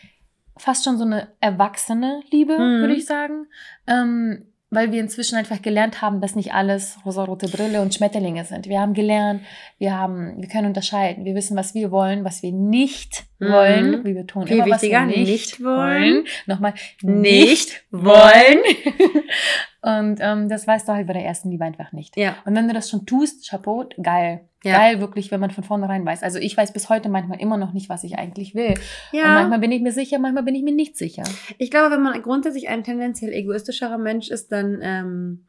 [0.58, 2.80] fast schon so eine erwachsene Liebe, Mhm.
[2.82, 3.48] würde ich sagen.
[3.88, 8.68] Ähm, weil wir inzwischen einfach gelernt haben, dass nicht alles rosarote Brille und Schmetterlinge sind.
[8.68, 9.42] Wir haben gelernt,
[9.78, 13.52] wir haben, wir können unterscheiden, wir wissen, was wir wollen, was wir nicht Mhm.
[13.52, 15.76] wollen, wie wir tun Viel immer, was wir nicht, nicht wollen.
[16.14, 16.26] wollen.
[16.46, 18.60] Nochmal, Nicht wollen.
[19.86, 22.18] Und ähm, das weißt du halt bei der ersten Liebe einfach nicht.
[22.18, 22.36] Ja.
[22.44, 24.50] Und wenn du das schon tust, Chapeau, geil.
[24.64, 24.78] Ja.
[24.78, 26.24] Geil, wirklich, wenn man von vornherein weiß.
[26.24, 28.70] Also ich weiß bis heute manchmal immer noch nicht, was ich eigentlich will.
[28.70, 31.22] Und Ja, manchmal bin ich mir sicher, manchmal bin ich mir nicht sicher.
[31.60, 35.46] ich glaube, wenn man grundsätzlich ein tendenziell egoistischerer Mensch ist, dann ähm,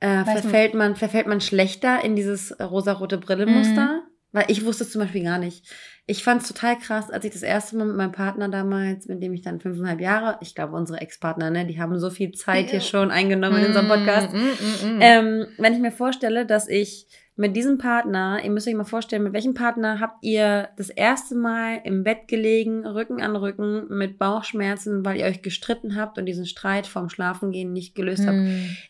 [0.00, 3.86] äh, verfällt, man, verfällt man schlechter in dieses rosarote Brillenmuster.
[3.86, 4.10] Mhm.
[4.32, 5.70] Weil ich wusste es zum Beispiel gar nicht.
[6.06, 9.22] Ich fand es total krass, als ich das erste Mal mit meinem Partner damals, mit
[9.22, 12.70] dem ich dann fünfeinhalb Jahre, ich glaube unsere Ex-Partner, ne, die haben so viel Zeit
[12.70, 14.32] hier schon eingenommen in unserem Podcast.
[14.32, 15.00] Mm, mm, mm, mm.
[15.00, 17.06] Ähm, wenn ich mir vorstelle, dass ich
[17.40, 21.34] mit diesem Partner, ihr müsst euch mal vorstellen, mit welchem Partner habt ihr das erste
[21.34, 26.26] Mal im Bett gelegen, Rücken an Rücken, mit Bauchschmerzen, weil ihr euch gestritten habt und
[26.26, 28.36] diesen Streit vorm Schlafengehen nicht gelöst habt.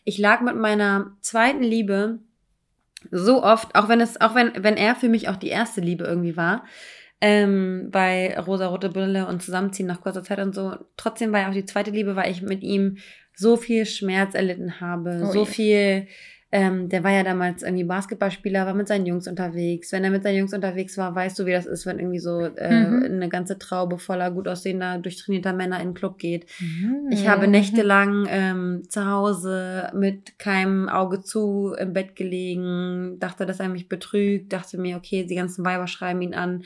[0.03, 2.19] Ich lag mit meiner zweiten Liebe
[3.09, 6.03] so oft, auch wenn es, auch wenn, wenn er für mich auch die erste Liebe
[6.03, 6.65] irgendwie war,
[7.21, 10.75] ähm, bei rosa-rote Brille und Zusammenziehen nach kurzer Zeit und so.
[10.97, 12.97] Trotzdem war ja auch die zweite Liebe, weil ich mit ihm
[13.35, 15.45] so viel Schmerz erlitten habe, Oh so je.
[15.45, 16.07] viel.
[16.53, 19.93] Ähm, der war ja damals irgendwie Basketballspieler, war mit seinen Jungs unterwegs.
[19.93, 22.41] Wenn er mit seinen Jungs unterwegs war, weißt du, wie das ist, wenn irgendwie so
[22.41, 23.03] äh, Mhm.
[23.05, 26.45] eine ganze Traube voller gut aussehender, durchtrainierter Männer in den Club geht.
[26.59, 27.09] Mm.
[27.09, 33.61] Ich habe nächtelang ähm, zu Hause mit keinem Auge zu im Bett gelegen, dachte, dass
[33.61, 36.63] er mich betrügt, dachte mir, okay, die ganzen Weiber schreiben ihn an.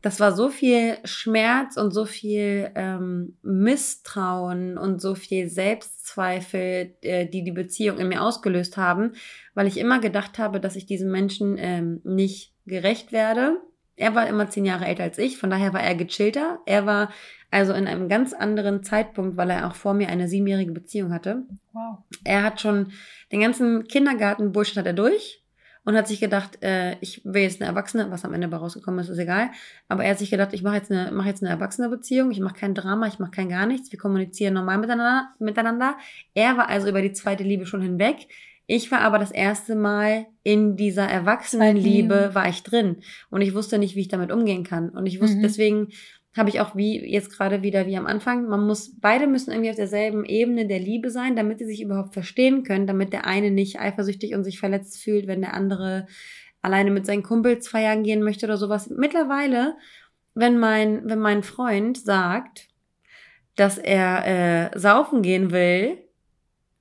[0.00, 7.26] Das war so viel Schmerz und so viel ähm, Misstrauen und so viel Selbstzweifel, äh,
[7.26, 9.12] die die Beziehung in mir ausgelöst haben,
[9.54, 13.60] weil ich immer gedacht habe, dass ich diesem Menschen ähm, nicht gerecht werde.
[13.96, 16.60] Er war immer zehn Jahre älter als ich, von daher war er gechillter.
[16.66, 17.10] Er war
[17.50, 21.42] also in einem ganz anderen Zeitpunkt, weil er auch vor mir eine siebenjährige Beziehung hatte.
[21.72, 21.98] Wow.
[22.22, 22.92] Er hat schon
[23.32, 25.42] den ganzen Kindergarten-Bullshit hat er durch
[25.88, 29.00] und hat sich gedacht, äh, ich will jetzt eine Erwachsene, was am Ende bei rausgekommen
[29.00, 29.48] ist, ist egal.
[29.88, 32.40] Aber er hat sich gedacht, ich mache jetzt eine, mache jetzt eine erwachsene Beziehung, ich
[32.40, 35.96] mache kein Drama, ich mache kein gar nichts, wir kommunizieren normal miteinander, miteinander.
[36.34, 38.28] Er war also über die zweite Liebe schon hinweg.
[38.66, 42.98] Ich war aber das erste Mal in dieser Erwachsenenliebe, war ich drin.
[43.30, 44.90] Und ich wusste nicht, wie ich damit umgehen kann.
[44.90, 45.42] Und ich wusste, Mhm.
[45.42, 45.88] deswegen
[46.36, 49.70] habe ich auch wie jetzt gerade wieder wie am Anfang, man muss, beide müssen irgendwie
[49.70, 53.50] auf derselben Ebene der Liebe sein, damit sie sich überhaupt verstehen können, damit der eine
[53.50, 56.06] nicht eifersüchtig und sich verletzt fühlt, wenn der andere
[56.60, 58.90] alleine mit seinen Kumpels feiern gehen möchte oder sowas.
[58.90, 59.76] Mittlerweile,
[60.34, 62.68] wenn mein, wenn mein Freund sagt,
[63.56, 65.98] dass er äh, saufen gehen will,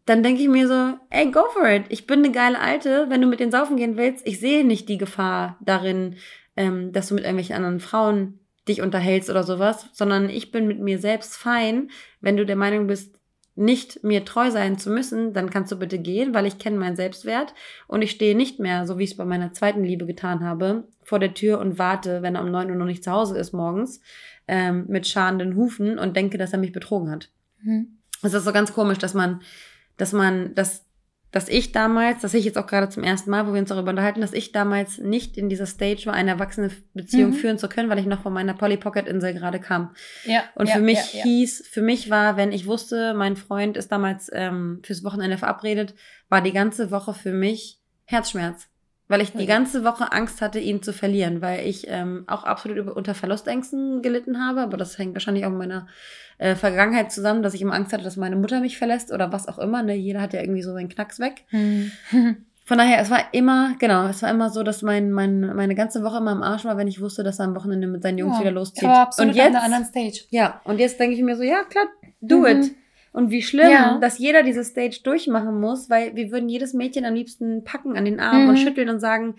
[0.05, 1.85] dann denke ich mir so, ey, go for it.
[1.89, 3.07] Ich bin eine geile Alte.
[3.09, 6.15] Wenn du mit den saufen gehen willst, ich sehe nicht die Gefahr darin,
[6.55, 10.79] ähm, dass du mit irgendwelchen anderen Frauen dich unterhältst oder sowas, sondern ich bin mit
[10.79, 11.89] mir selbst fein.
[12.21, 13.17] Wenn du der Meinung bist,
[13.57, 16.95] nicht mir treu sein zu müssen, dann kannst du bitte gehen, weil ich kenne meinen
[16.95, 17.55] Selbstwert
[17.87, 20.87] und ich stehe nicht mehr, so wie ich es bei meiner zweiten Liebe getan habe,
[21.01, 23.53] vor der Tür und warte, wenn er um 9 Uhr noch nicht zu Hause ist
[23.53, 23.99] morgens,
[24.47, 27.31] ähm, mit scharenden Hufen und denke, dass er mich betrogen hat.
[27.63, 27.97] Mhm.
[28.21, 29.41] Es ist so ganz komisch, dass man,
[29.97, 30.85] dass man, dass,
[31.37, 33.91] dass ich damals, dass ich jetzt auch gerade zum ersten Mal, wo wir uns darüber
[33.91, 37.35] unterhalten, dass ich damals nicht in dieser Stage war, eine erwachsene Beziehung Mhm.
[37.35, 39.93] führen zu können, weil ich noch von meiner Polly Pocket Insel gerade kam.
[40.25, 40.41] Ja.
[40.55, 41.23] Und ja, für mich ja, ja.
[41.25, 45.93] hieß, für mich war, wenn ich wusste, mein Freund ist damals ähm, fürs Wochenende verabredet,
[46.27, 48.67] war die ganze Woche für mich Herzschmerz.
[49.09, 49.45] Weil ich die Okay.
[49.45, 54.45] ganze Woche Angst hatte, ihn zu verlieren, weil ich ähm, auch absolut unter Verlustängsten gelitten
[54.45, 54.61] habe.
[54.61, 55.87] Aber das hängt wahrscheinlich auch mit meiner
[56.39, 59.47] äh, Vergangenheit zusammen, dass ich immer Angst hatte, dass meine Mutter mich verlässt oder was
[59.47, 59.81] auch immer.
[59.81, 59.95] Ne?
[59.95, 61.45] Jeder hat ja irgendwie so seinen Knacks weg.
[61.51, 61.91] Mhm.
[62.65, 66.03] Von daher, es war immer, genau, es war immer so, dass mein, mein, meine ganze
[66.03, 68.35] Woche immer im Arsch war, wenn ich wusste, dass er am Wochenende mit seinen Jungs
[68.35, 68.83] Ja, wieder loszieht.
[68.83, 70.25] Aber absolut und an einer jetzt, anderen Stage.
[70.31, 71.85] ja, und jetzt denke ich mir so, ja, klar,
[72.19, 72.45] do Mhm.
[72.45, 72.71] it.
[73.17, 73.97] Und wie schlimm, Ja.
[73.99, 78.05] dass jeder diese Stage durchmachen muss, weil wir würden jedes Mädchen am liebsten packen an
[78.05, 78.49] den Arm Mhm.
[78.49, 79.35] und schütteln und sagen,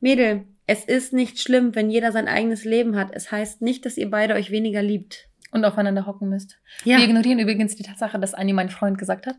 [0.00, 3.08] Mädel, es ist nicht schlimm, wenn jeder sein eigenes Leben hat.
[3.12, 5.28] Es heißt nicht, dass ihr beide euch weniger liebt.
[5.52, 6.58] Und aufeinander hocken müsst.
[6.82, 9.36] Ja, Wir ignorieren übrigens die Tatsache, dass Anni mein Freund gesagt hat.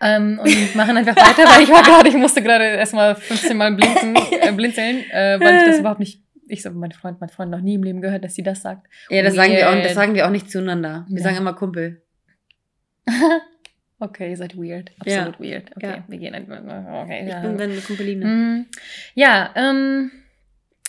[0.00, 3.72] Ähm, und machen einfach weiter, weil ich war gerade, ich musste gerade erstmal 15 Mal
[3.74, 6.22] blinken, äh, blinzeln, äh, weil ich das überhaupt nicht.
[6.48, 8.86] Ich so, mein Freund, mein Freund noch nie im Leben gehört, dass sie das sagt.
[9.10, 9.94] ja das, sagen wir auch, das Weird.
[9.94, 11.04] sagen wir auch nicht zueinander.
[11.10, 11.24] Wir Ja.
[11.24, 12.00] sagen immer Kumpel.
[14.00, 14.92] Okay, ihr seid weird.
[15.04, 15.26] Ja.
[15.26, 15.76] Absolut weird.
[15.76, 16.04] Okay, Ja.
[16.06, 17.40] wir gehen okay, Ich ja.
[17.40, 18.24] bin deine Kumpeline.
[18.24, 18.66] Mm,
[19.14, 20.12] Ja, ähm,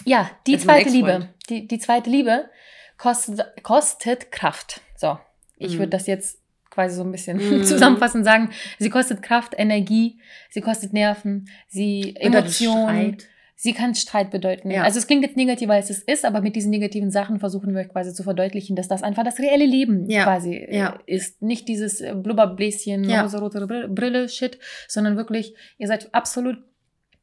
[0.05, 1.29] ja, die Das zweite Liebe.
[1.49, 2.49] Die, die zweite Liebe
[2.97, 4.81] kostet, kostet Kraft.
[4.95, 5.17] So,
[5.57, 5.79] ich Mhm.
[5.79, 6.37] würde das jetzt
[6.69, 7.63] quasi so ein bisschen Mhm.
[7.63, 10.19] zusammenfassen und sagen, sie kostet Kraft, Energie,
[10.51, 13.17] sie kostet Nerven, sie Emotionen.
[13.61, 14.71] Sie kann Streit bedeuten.
[14.71, 14.83] Ja.
[14.83, 17.83] Also es klingt jetzt negativer, als es ist, aber mit diesen negativen Sachen versuchen wir
[17.83, 20.23] quasi zu verdeutlichen, dass das einfach das reelle Leben Ja.
[20.23, 20.99] quasi äh, Ja.
[21.07, 21.41] ist.
[21.41, 23.21] Nicht dieses äh, Blubberbläschen, Ja.
[23.23, 26.57] rosa-rote Brille- Brille-Shit, sondern wirklich, ihr seid absolut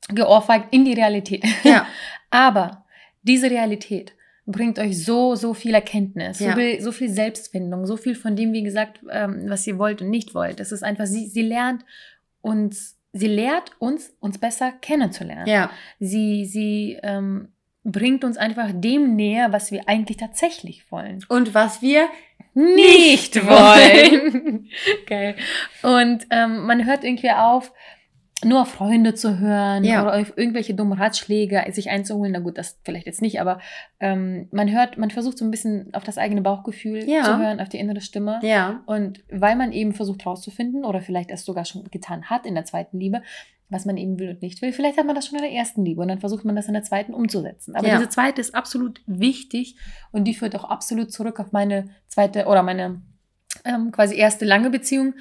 [0.09, 1.43] geohrfeigt in die Realität.
[1.65, 1.87] Ja,
[2.31, 2.85] aber
[3.23, 4.13] diese Realität
[4.45, 6.51] bringt euch so, so viel Erkenntnis, Ja.
[6.51, 10.03] so, viel, so viel Selbstfindung, so viel von dem, wie gesagt, ähm, was ihr wollt
[10.03, 10.61] und nicht wollt.
[10.61, 11.83] Das ist einfach, sie, sie lernt
[12.43, 15.47] uns, sie lehrt uns, uns besser kennenzulernen.
[15.47, 15.71] Ja.
[15.99, 17.49] Sie, sie ähm,
[17.85, 21.25] bringt uns einfach dem näher, was wir eigentlich tatsächlich wollen.
[21.29, 22.09] Und was wir
[22.55, 24.69] Nicht wollen.
[25.07, 25.37] Geil.
[25.83, 27.71] Und ähm, man hört irgendwie auf,
[28.45, 30.03] nur auf Freunde zu hören Ja.
[30.03, 32.33] oder auf irgendwelche dummen Ratschläge sich einzuholen.
[32.33, 33.61] Na gut, das vielleicht jetzt nicht, aber
[33.99, 37.23] ähm, man hört, man versucht so ein bisschen auf das eigene Bauchgefühl Ja.
[37.25, 38.39] zu hören, auf die innere Stimme.
[38.43, 38.83] Ja.
[38.85, 42.67] Und weil man eben versucht rauszufinden oder vielleicht es sogar schon getan hat in der
[42.67, 43.23] zweiten Liebe,
[43.71, 45.85] was man eben will und nicht will, vielleicht hat man das schon in der ersten
[45.85, 47.75] Liebe und dann versucht man das in der zweiten umzusetzen.
[47.75, 47.97] Aber Ja.
[47.97, 49.77] diese zweite ist absolut wichtig
[50.13, 53.01] und die führt auch absolut zurück auf meine zweite oder meine
[53.65, 55.15] ähm, quasi erste lange Beziehung,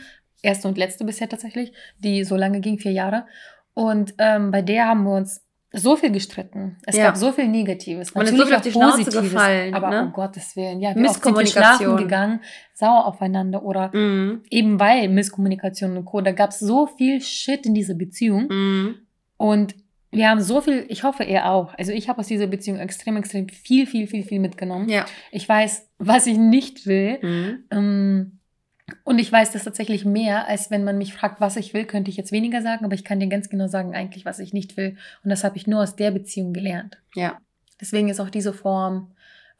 [0.45, 3.25] erste und letzte bisher tatsächlich, die so lange ging, vier Jahre.
[3.73, 5.41] Und ähm, bei der haben wir uns
[5.77, 6.77] so viel gestritten.
[6.85, 7.05] Es Ja.
[7.07, 8.15] gab so viel Negatives.
[8.15, 10.01] Man ist so viel auf die Schnauze Positives, gefallen, Aber ne?
[10.03, 12.39] um Gottes Willen, ja, wir sind wir schlafen gegangen,
[12.73, 14.43] sauer aufeinander oder Mhm.
[14.49, 16.21] eben weil Misskommunikation und Co.
[16.21, 18.47] Da gab es so viel Shit in dieser Beziehung.
[18.47, 18.95] Mhm.
[19.35, 19.75] Und
[20.11, 21.73] wir haben so viel, ich hoffe, er auch.
[21.77, 24.87] Also ich habe aus dieser Beziehung extrem, extrem viel, viel, viel, viel mitgenommen.
[24.87, 25.05] Ja.
[25.31, 27.17] Ich weiß, was ich nicht will.
[27.21, 27.63] Mhm.
[27.71, 28.39] Ähm,
[29.03, 32.11] und ich weiß das tatsächlich mehr, als wenn man mich fragt, was ich will, könnte
[32.11, 34.77] ich jetzt weniger sagen, aber ich kann dir ganz genau sagen, eigentlich, was ich nicht
[34.77, 34.97] will.
[35.23, 37.01] Und das habe ich nur aus der Beziehung gelernt.
[37.15, 37.39] Ja.
[37.81, 39.14] Deswegen ist auch diese Form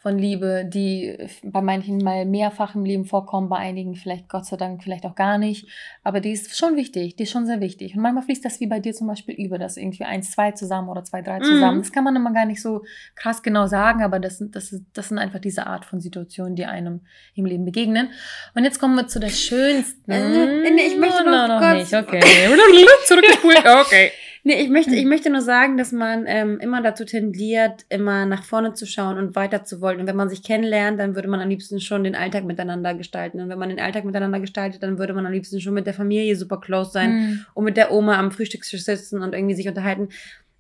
[0.06, 4.56] von Liebe, die bei manchen mal mehrfach im Leben vorkommt, bei einigen vielleicht Gott sei
[4.56, 5.66] Dank vielleicht auch gar nicht.
[6.04, 7.96] Aber die ist schon wichtig, die ist schon sehr wichtig.
[7.96, 10.90] Und manchmal fließt das wie bei dir zum Beispiel über, dass irgendwie eins, zwei zusammen
[10.90, 11.78] oder zwei, drei zusammen.
[11.78, 11.82] Mhm.
[11.82, 12.84] Das kann man immer gar nicht so
[13.16, 16.66] krass genau sagen, aber das, sind- das, das sind einfach diese Art von Situationen, die
[16.66, 17.02] einem
[17.34, 18.10] im Leben begegnen.
[18.54, 20.12] Und jetzt kommen wir zu der schönsten.
[20.12, 21.94] Äh, ich möchte noch no, kurz- nicht.
[21.96, 22.22] Okay.
[23.08, 23.58] Zurückgespult.
[23.86, 24.12] Okay.
[24.48, 28.44] Nee, ich möchte, ich möchte nur sagen, dass man ähm, immer dazu tendiert, immer nach
[28.44, 30.00] vorne zu schauen und weiter zu wollen.
[30.00, 33.40] Und wenn man sich kennenlernt, dann würde man am liebsten schon den Alltag miteinander gestalten.
[33.42, 35.96] Und wenn man den Alltag miteinander gestaltet, dann würde man am liebsten schon mit der
[35.96, 37.46] Familie super close sein Hm.
[37.56, 40.10] und mit der Oma am Frühstückstisch sitzen und irgendwie sich unterhalten.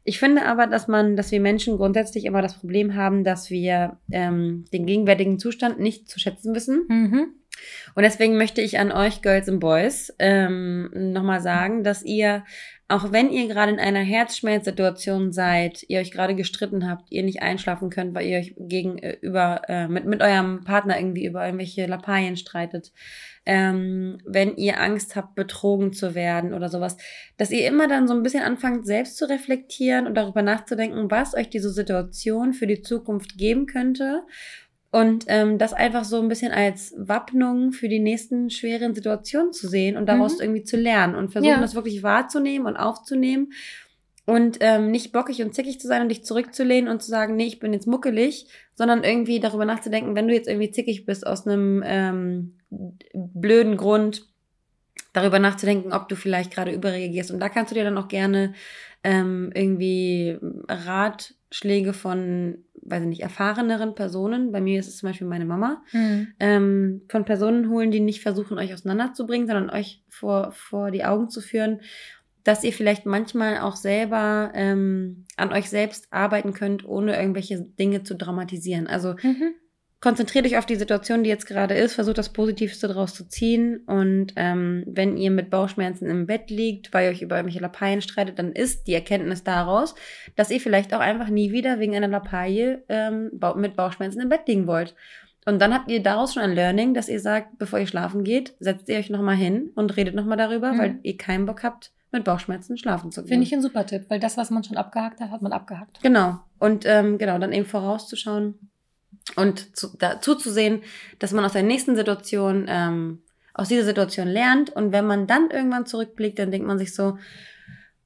[0.03, 3.97] Ich finde aber, dass man, dass wir Menschen grundsätzlich immer das Problem haben, dass wir
[4.11, 6.85] ähm, den gegenwärtigen Zustand nicht zu schätzen wissen.
[6.87, 7.27] Mhm.
[7.95, 12.43] Und deswegen möchte ich an euch Girls and Boys ähm, nochmal sagen, dass ihr,
[12.87, 17.41] auch wenn ihr gerade in einer Herzschmerzsituation seid, ihr euch gerade gestritten habt, ihr nicht
[17.41, 22.35] einschlafen könnt, weil ihr euch gegenüber äh, mit, mit eurem Partner irgendwie über irgendwelche Lappalien
[22.35, 22.91] streitet,
[23.45, 26.97] ähm, wenn ihr Angst habt, betrogen zu werden oder sowas,
[27.37, 31.35] dass ihr immer dann so ein bisschen anfangt, selbst zu reflektieren und darüber nachzudenken, was
[31.35, 34.23] euch diese Situation für die Zukunft geben könnte
[34.95, 39.67] und ähm, das einfach so ein bisschen als Wappnung für die nächsten schweren Situationen zu
[39.67, 40.41] sehen und daraus Mhm.
[40.43, 41.59] irgendwie zu lernen und versuchen, Ja.
[41.61, 43.51] das wirklich wahrzunehmen und aufzunehmen
[44.25, 47.45] und ähm, nicht bockig und zickig zu sein und dich zurückzulehnen und zu sagen, nee,
[47.45, 51.45] ich bin jetzt muckelig, sondern irgendwie darüber nachzudenken, wenn du jetzt irgendwie zickig bist aus
[51.45, 52.57] einem ähm,
[53.13, 54.27] blöden Grund,
[55.13, 57.31] darüber nachzudenken, ob du vielleicht gerade überreagierst.
[57.31, 58.53] Und da kannst du dir dann auch gerne
[59.05, 60.37] ähm, irgendwie
[60.67, 65.83] Ratschläge von, weiß ich nicht, erfahreneren Personen, bei mir ist es zum Beispiel meine Mama,
[65.91, 66.27] Hm.
[66.39, 71.29] ähm, von Personen holen, die nicht versuchen, euch auseinanderzubringen, sondern euch vor, vor die Augen
[71.29, 71.81] zu führen,
[72.43, 78.03] dass ihr vielleicht manchmal auch selber ähm, an euch selbst arbeiten könnt, ohne irgendwelche Dinge
[78.03, 78.87] zu dramatisieren.
[78.87, 79.53] Also Mhm.
[80.05, 83.77] Konzentriert euch auf die Situation, die jetzt gerade ist, versucht das Positivste daraus zu ziehen.
[83.87, 88.03] Und ähm, wenn ihr mit Bauchschmerzen im Bett liegt, weil ihr euch über irgendwelche Lappalien
[88.03, 89.95] streitet, dann ist die Erkenntnis daraus,
[90.35, 94.47] dass ihr vielleicht auch einfach nie wieder wegen einer Lappalie ähm, mit Bauchschmerzen im Bett
[94.47, 94.93] liegen wollt.
[95.47, 98.53] Und dann habt ihr daraus schon ein Learning, dass ihr sagt, bevor ihr schlafen geht,
[98.59, 100.77] setzt ihr euch nochmal hin und redet nochmal darüber, Mhm.
[100.77, 103.29] weil ihr keinen Bock habt, mit Bauchschmerzen schlafen zu gehen.
[103.29, 105.99] Finde ich ein super Tipp, weil das, was man schon abgehakt hat, hat man abgehakt.
[106.03, 106.39] Genau.
[106.59, 108.69] Und ähm, genau, dann eben vorauszuschauen
[109.35, 110.81] und zu, dazu zu sehen,
[111.19, 113.21] dass man aus der nächsten Situation, ähm,
[113.53, 114.69] aus dieser Situation lernt.
[114.69, 117.17] Und wenn man dann irgendwann zurückblickt, dann denkt man sich so,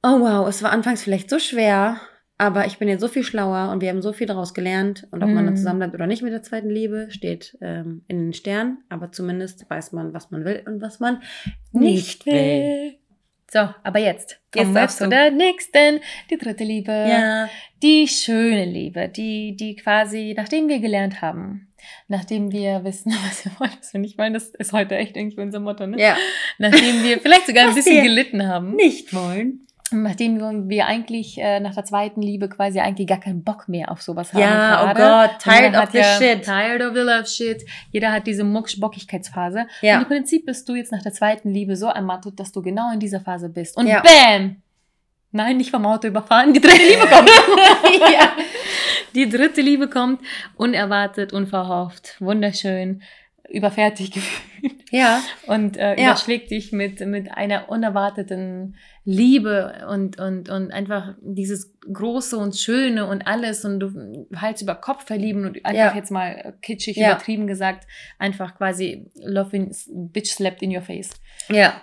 [0.02, 2.00] oh wow, es war anfangs vielleicht so schwer,
[2.38, 5.06] aber ich bin jetzt so viel schlauer und wir haben so viel daraus gelernt.
[5.10, 5.58] Und ob man dann Mhm.
[5.58, 8.78] zusammen bleibt oder nicht mit der zweiten Liebe, steht ähm, in den Sternen.
[8.88, 11.20] Aber zumindest weiß man, was man will und was man
[11.72, 12.94] nicht will.
[13.52, 16.92] So, aber jetzt Jetzt wir zu der nächsten, die dritte Liebe.
[16.92, 17.48] Ja.
[17.82, 21.72] Die schöne Liebe, die, die quasi, nachdem wir gelernt haben,
[22.06, 25.40] nachdem wir wissen, was wir wollen, was wir nicht wollen, das ist heute echt irgendwie
[25.40, 26.00] unser Motto, ne?
[26.00, 26.16] Ja.
[26.58, 29.66] Nachdem wir vielleicht sogar ein bisschen gelitten haben, Nicht wollen.
[29.92, 34.02] Nachdem wir, eigentlich äh, nach der zweiten Liebe quasi eigentlich gar keinen Bock mehr auf
[34.02, 34.40] sowas haben.
[34.42, 35.28] Ja, oh gerade.
[35.28, 36.42] Gott, Und tired of the ja, shit.
[36.44, 37.64] Tired of the love shit.
[37.90, 39.60] Jeder hat diese Mucksch-Bockigkeitsphase.
[39.60, 39.98] Und Ja.
[39.98, 43.00] im Prinzip bist du jetzt nach der zweiten Liebe so ermattet, dass du genau in
[43.00, 43.76] dieser Phase bist.
[43.76, 44.00] Und Ja.
[44.02, 44.62] bam!
[45.32, 47.28] Nein, nicht vom Auto überfahren, die dritte Liebe kommt.
[48.12, 48.32] ja.
[49.14, 50.20] Die dritte Liebe kommt,
[50.56, 53.02] unerwartet, unverhofft, wunderschön,
[53.48, 54.74] überfertigt gefühlt.
[54.90, 55.20] Ja.
[55.46, 56.08] Und äh, Ja.
[56.10, 58.76] überschlägt dich mit, mit einer unerwarteten
[59.12, 64.76] Liebe und, und, und einfach dieses Große und Schöne und alles und du Hals über
[64.76, 65.96] Kopf verlieben und einfach Ja.
[65.96, 67.08] jetzt mal kitschig Ja.
[67.10, 67.88] übertrieben gesagt,
[68.20, 69.74] einfach quasi Love in,
[70.12, 71.10] Bitch slapped in your face.
[71.48, 71.80] Ja.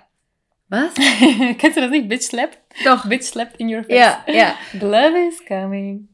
[0.70, 0.94] Was?
[1.58, 2.08] Kennst du das nicht?
[2.08, 2.60] Bitch slapped?
[2.86, 3.06] Doch.
[3.10, 3.98] Bitch slapped in your face.
[3.98, 4.56] Ja, ja.
[4.72, 6.08] The love is coming.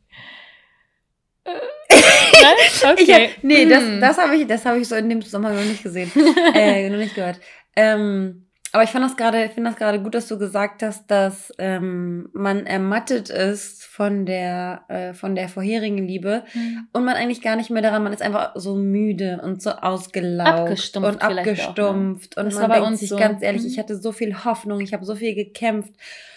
[1.46, 2.94] Nein?
[2.94, 3.28] Okay.
[3.36, 4.02] hab, nee, das, Hm.
[4.02, 6.12] das habe ich, das habe ich so in dem Zusammenhang noch nicht gesehen.
[6.56, 7.40] äh, noch nicht gehört.
[7.76, 8.43] Ähm,
[8.74, 11.54] aber ich fand das gerade, ich finde das gerade gut, dass du gesagt hast, dass
[11.60, 16.88] ähm, man ermattet ist von der, äh, von der vorherigen Liebe Hm.
[16.92, 20.48] und man eigentlich gar nicht mehr daran, man ist einfach so müde und so ausgelaugt
[20.60, 21.52] Abgestumpft und vielleicht auch, ne?
[21.52, 23.18] abgestumpft und Das man war bei denkt uns sich so.
[23.18, 23.68] ganz ehrlich, Mhm.
[23.68, 25.94] ich hatte so viel Hoffnung, ich habe so viel gekämpft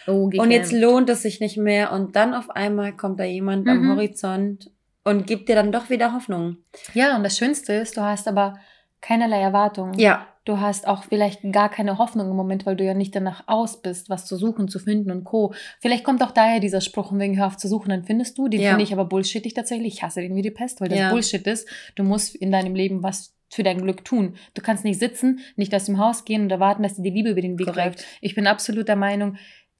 [0.06, 0.72] Oh, und jetzt gekämpft.
[0.72, 3.90] lohnt es sich nicht mehr und dann auf einmal kommt da jemand am Mhm.
[3.92, 4.70] Horizont
[5.04, 6.58] und gibt dir dann doch wieder Hoffnung.
[6.94, 8.58] Ja, und das Schönste ist, du hast aber
[9.00, 9.98] keinerlei Erwartungen.
[9.98, 13.44] Ja, Du hast auch vielleicht gar keine Hoffnung im Moment, weil du ja nicht danach
[13.48, 15.52] aus bist, was zu suchen, zu finden und Co.
[15.80, 18.48] Vielleicht kommt auch daher dieser Spruch, und wegen hör auf zu suchen, dann findest du.
[18.48, 18.70] Den Ja.
[18.70, 19.94] finde ich aber bullshittig tatsächlich.
[19.94, 21.10] Ich hasse den wie die Pest, weil das Ja.
[21.10, 21.68] Bullshit ist.
[21.96, 24.36] Du musst in deinem Leben was für dein Glück tun.
[24.54, 27.30] Du kannst nicht sitzen, nicht aus dem Haus gehen und erwarten, dass dir die Liebe
[27.30, 27.98] über den Weg Korrekt.
[28.00, 28.04] läuft.
[28.20, 29.36] Ich bin absolut der Meinung,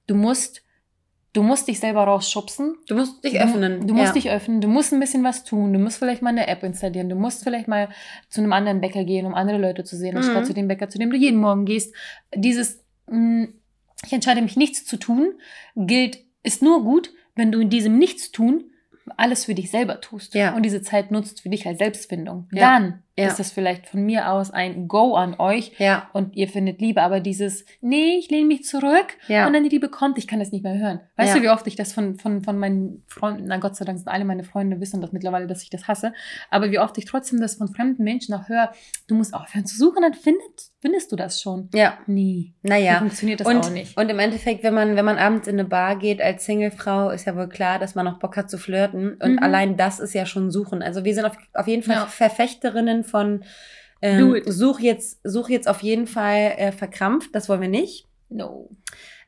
[0.07, 0.63] du musst,
[1.37, 2.75] du musst dich selber rausschubsen.
[2.87, 3.85] Du musst dich Du- öffnen.
[3.85, 4.13] Du musst ja.
[4.13, 7.09] dich öffnen, du musst ein bisschen was tun, du musst vielleicht mal eine App installieren,
[7.09, 7.89] du musst vielleicht mal
[8.29, 10.17] zu einem anderen Bäcker gehen, um andere Leute zu sehen, Mhm.
[10.17, 11.93] anstatt zu dem Bäcker, zu dem du jeden Morgen gehst.
[12.33, 13.49] Dieses, mh,
[14.05, 15.33] ich entscheide mich nichts zu tun,
[15.75, 18.63] gilt, ist nur gut, wenn du in diesem Nichtstun
[19.15, 20.55] alles für dich selber tust Ja.
[20.55, 22.47] und diese Zeit nutzt für dich als Selbstfindung.
[22.51, 22.79] Ja.
[22.79, 23.27] Dann Ja.
[23.27, 27.01] ist das vielleicht von mir aus ein Go an euch Ja, und ihr findet Liebe,
[27.01, 29.47] aber dieses, nee, ich lehne mich zurück ja.
[29.47, 30.99] und dann die Liebe kommt, ich kann das nicht mehr hören.
[31.15, 33.97] Weißt du, wie oft ich das von, von, von meinen Freunden, na Gott sei Dank
[33.97, 36.13] sind alle meine Freunde, wissen das mittlerweile, dass ich das hasse,
[36.51, 38.71] aber wie oft ich trotzdem das von fremden Menschen auch höre,
[39.07, 41.69] du musst aufhören zu suchen, dann findet, findest du das schon.
[41.73, 41.97] ja.
[42.07, 42.53] Nie.
[42.63, 42.99] Naja.
[42.99, 43.97] funktioniert das Und, auch nicht.
[43.97, 47.25] und im Endeffekt, wenn man, wenn man abends in eine Bar geht als Singlefrau, ist
[47.25, 49.15] ja wohl klar, dass man auch Bock hat zu flirten.
[49.21, 49.39] Und Mhm.
[49.39, 50.81] allein das ist ja schon Suchen.
[50.81, 52.05] Also wir sind auf, auf jeden Fall Ja.
[52.05, 53.43] Verfechterinnen von
[54.01, 58.05] ähm, such jetzt, such jetzt auf jeden Fall äh, verkrampft, das wollen wir nicht.
[58.29, 58.69] No.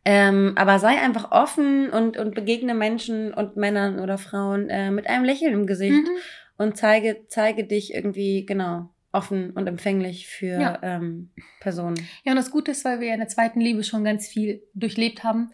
[0.06, 5.08] Ähm, aber sei einfach offen und, und begegne Menschen und Männern oder Frauen äh, mit
[5.08, 6.18] einem Lächeln im Gesicht Mhm.
[6.58, 10.80] und zeige, zeige dich irgendwie, genau, offen und empfänglich für Ja.
[10.84, 11.96] ähm, Personen.
[12.24, 14.62] Ja, und das Gute ist, weil wir ja in der zweiten Liebe schon ganz viel
[14.74, 15.52] durchlebt haben,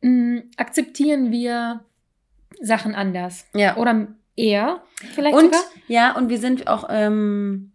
[0.00, 1.84] mh, akzeptieren wir
[2.60, 3.46] Sachen anders.
[3.54, 3.76] Ja.
[3.76, 4.82] Oder eher
[5.14, 5.60] vielleicht Und sogar.
[5.88, 7.72] ja, und wir sind auch ähm,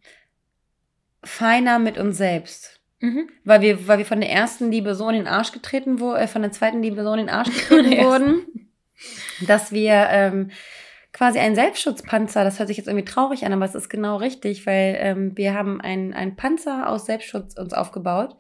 [1.24, 2.80] feiner mit uns selbst.
[3.00, 3.30] Mhm.
[3.44, 6.28] Weil wir, weil wir von der ersten Liebe so in den Arsch getreten wurden, äh,
[6.28, 8.70] von der zweiten Liebe so in den Arsch getreten wurden,
[9.48, 10.52] dass wir ähm,
[11.22, 14.66] quasi einen Selbstschutzpanzer, das hört sich jetzt irgendwie traurig an, aber es ist genau richtig,
[14.66, 18.36] weil ähm, wir haben einen, Panzer aus Selbstschutz uns aufgebaut,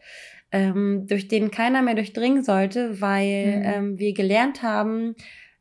[0.51, 3.63] ähm, durch den keiner mehr durchdringen sollte, weil Mhm.
[3.65, 5.13] ähm, wir gelernt haben,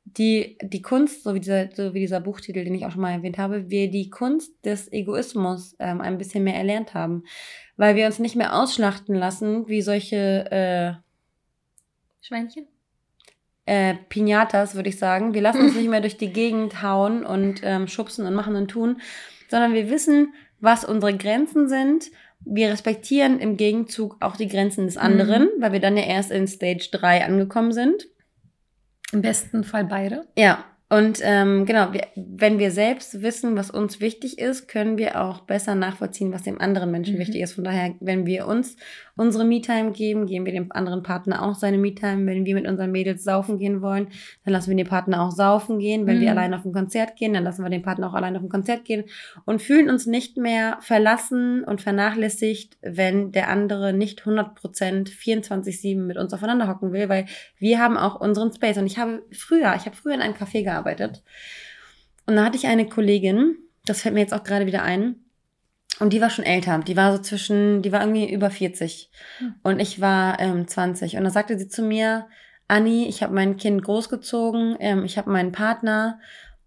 [0.05, 3.13] die, die Kunst, so wie, dieser, so wie dieser Buchtitel, den ich auch schon mal
[3.13, 7.25] erwähnt habe, wir die Kunst des Egoismus ähm, ein bisschen mehr erlernt haben.
[7.77, 11.03] Weil wir uns nicht mehr ausschlachten lassen, wie solche
[12.23, 12.67] Schweinchen?
[13.71, 15.33] Äh, Pinatas, würde ich sagen.
[15.33, 18.69] Wir lassen uns nicht mehr durch die Gegend hauen und ähm, schubsen und machen und
[18.69, 19.01] tun,
[19.49, 22.11] sondern wir wissen, was unsere Grenzen sind.
[22.41, 26.49] Wir respektieren im Gegenzug auch die Grenzen des anderen, weil wir dann ja erst in
[26.49, 28.09] Stage 3 angekommen sind.
[29.13, 30.27] Im besten Fall beide.
[30.37, 35.21] Ja, und ähm, genau, wir, wenn wir selbst wissen, was uns wichtig ist, können wir
[35.21, 37.21] auch besser nachvollziehen, was dem anderen Menschen Mhm.
[37.21, 37.53] wichtig ist.
[37.53, 38.77] Von daher, wenn wir uns
[39.21, 42.25] unsere Me-Time geben, geben wir dem anderen Partner auch seine Me-Time.
[42.27, 44.09] Wenn wir mit unseren Mädels saufen gehen wollen,
[44.45, 46.07] dann lassen wir den Partner auch saufen gehen.
[46.07, 46.39] Wenn wir Mhm.
[46.39, 48.87] allein auf ein Konzert gehen, dann lassen wir den Partner auch allein auf ein Konzert
[48.87, 49.05] gehen
[49.45, 56.17] und fühlen uns nicht mehr verlassen und vernachlässigt, wenn der andere nicht 100% 24-7 mit
[56.17, 57.27] uns aufeinander hocken will, weil
[57.59, 58.79] wir haben auch unseren Space.
[58.79, 61.23] Und ich habe früher, ich habe früher in einem Café gearbeitet.
[62.27, 65.17] Und da hatte ich eine Kollegin, das fällt mir jetzt auch gerade wieder ein,
[66.01, 66.79] und die war schon älter.
[66.79, 69.11] Die war so zwischen, die war irgendwie über 40.
[69.39, 69.55] Hm.
[69.63, 71.17] Und ich war ähm, 20.
[71.17, 72.27] Und da sagte sie zu mir,
[72.69, 76.19] Anni, ich habe mein Kind großgezogen, ähm, ich habe meinen Partner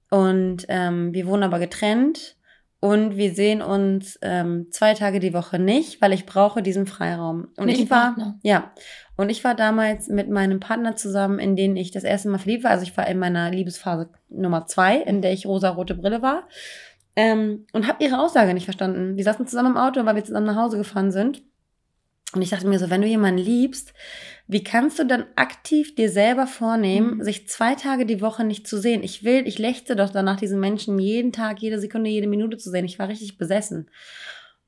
[0.09, 2.35] und ähm, wir wohnen aber getrennt.
[2.79, 7.47] Und wir sehen uns ähm, zwei Tage die Woche nicht, weil ich brauche diesen Freiraum.
[7.55, 8.37] Und Mit ich war, Partner?
[8.43, 8.73] ja,
[9.15, 12.65] und ich war damals mit meinem Partner zusammen, in den ich das erste Mal verliebt
[12.65, 12.71] war.
[12.71, 16.43] Also ich war in meiner Liebesphase Nummer zwei, in der ich rosa-rote Brille war.
[17.15, 19.17] Ähm, und habe ihre Aussage nicht verstanden.
[19.17, 21.43] Wir saßen zusammen im Auto, weil wir zusammen nach Hause gefahren sind.
[22.33, 23.93] Und ich dachte mir so, wenn du jemanden liebst,
[24.47, 27.23] wie kannst du dann aktiv dir selber vornehmen, Mhm.
[27.23, 29.03] sich zwei Tage die Woche nicht zu sehen?
[29.03, 32.71] Ich will, ich lechze doch danach, diesen Menschen jeden Tag, jede Sekunde, jede Minute zu
[32.71, 32.85] sehen.
[32.85, 33.89] Ich war richtig besessen.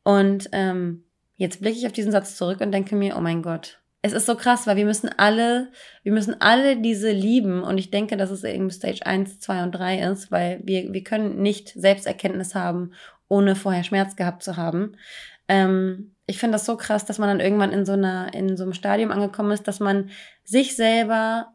[0.04, 1.02] Und ähm,
[1.38, 4.28] Jetzt blicke ich auf diesen Satz zurück und denke mir, oh mein Gott, es ist
[4.28, 5.72] so krass, weil wir müssen alle,
[6.04, 9.72] wir müssen alle diese lieben und ich denke, dass es eben Stage 1, 2 und
[9.72, 12.92] 3 ist, weil wir, wir können nicht Selbsterkenntnis haben,
[13.30, 14.96] ohne vorher Schmerz gehabt zu haben.
[15.48, 18.64] Ähm, ich finde das so krass, dass man dann irgendwann in so einer, in so
[18.64, 20.12] einem Stadium angekommen ist, dass man
[20.44, 21.48] sich selber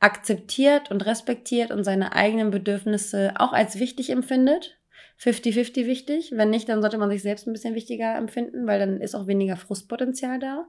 [0.00, 4.76] akzeptiert und respektiert und seine eigenen Bedürfnisse auch als wichtig empfindet.
[5.18, 6.32] 50-50 wichtig.
[6.34, 9.26] Wenn nicht, dann sollte man sich selbst ein bisschen wichtiger empfinden, weil dann ist auch
[9.26, 10.66] weniger Frustpotenzial da.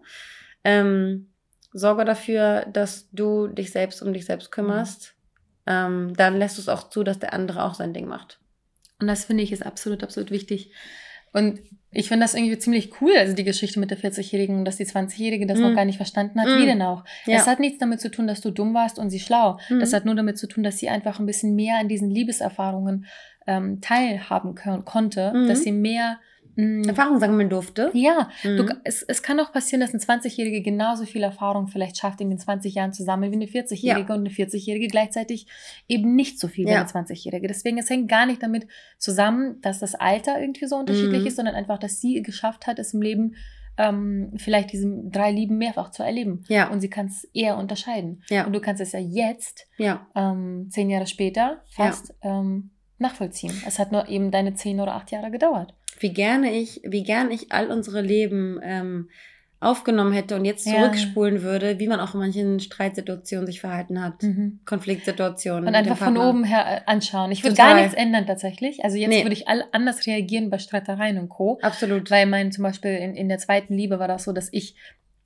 [0.64, 1.30] Ähm,
[1.74, 5.16] sorge dafür, dass du dich selbst um dich selbst kümmerst.
[5.68, 8.40] Ähm, dann lässt du es auch zu, dass der andere auch sein Ding macht.
[9.00, 10.72] Und das finde ich ist absolut, absolut wichtig.
[11.34, 11.60] Und
[11.92, 15.46] ich finde das irgendwie ziemlich cool, also die Geschichte mit der 40-Jährigen, dass die 20-Jährige
[15.46, 15.62] das mm.
[15.62, 16.48] noch gar nicht verstanden hat.
[16.48, 16.62] Mm.
[16.62, 17.04] Wie denn auch?
[17.26, 17.38] Ja.
[17.38, 19.58] Es hat nichts damit zu tun, dass du dumm warst und sie schlau.
[19.70, 19.80] Mm.
[19.80, 23.06] Das hat nur damit zu tun, dass sie einfach ein bisschen mehr an diesen Liebeserfahrungen
[23.48, 24.56] ähm, teilhaben
[24.86, 25.64] konnte, dass mhm.
[25.64, 26.20] sie mehr
[26.56, 26.84] Mhm.
[26.84, 27.92] Erfahrung sammeln durfte.
[27.94, 28.58] Ja, mhm.
[28.58, 32.30] du, es, es kann auch passieren, dass ein 20-Jährige genauso viel Erfahrung vielleicht schafft, in
[32.30, 34.16] den 20 Jahren zu sammeln wie eine 40-Jährige ja.
[34.16, 35.48] und eine 40-Jährige gleichzeitig
[35.88, 36.72] eben nicht so viel ja.
[36.72, 37.48] wie eine 20-Jährige.
[37.48, 41.28] Deswegen, es hängt gar nicht damit zusammen, dass das Alter irgendwie so unterschiedlich mhm.
[41.28, 43.36] ist, sondern einfach, dass sie geschafft hat, es im Leben
[43.78, 46.44] ähm, vielleicht diese drei Lieben mehrfach zu erleben.
[46.48, 46.70] Ja.
[46.70, 48.24] Und sie kann es eher unterscheiden.
[48.30, 48.46] Ja.
[48.46, 50.08] Und du kannst es ja jetzt, ja.
[50.16, 53.54] Ähm, zehn Jahre später, fast ähm, nachvollziehen.
[53.66, 57.32] Es hat nur eben deine zehn oder acht Jahre gedauert wie gerne ich, wie gern
[57.32, 59.10] ich all unsere Leben ähm,
[59.62, 61.42] aufgenommen hätte und jetzt zurückspulen ja.
[61.44, 64.60] würde, wie man auch in manchen Streitsituationen sich verhalten hat, mhm.
[64.66, 65.68] Konfliktsituationen.
[65.68, 67.32] Und einfach von oben her äh, anschauen.
[67.32, 68.84] Ich würde gar nichts ändern tatsächlich.
[68.84, 69.24] Also jetzt nee.
[69.24, 71.60] würde ich all anders reagieren bei Streitereien und Co.
[71.62, 72.10] Absolut.
[72.10, 74.76] Weil mein zum Beispiel in, in der zweiten Liebe war das so, dass ich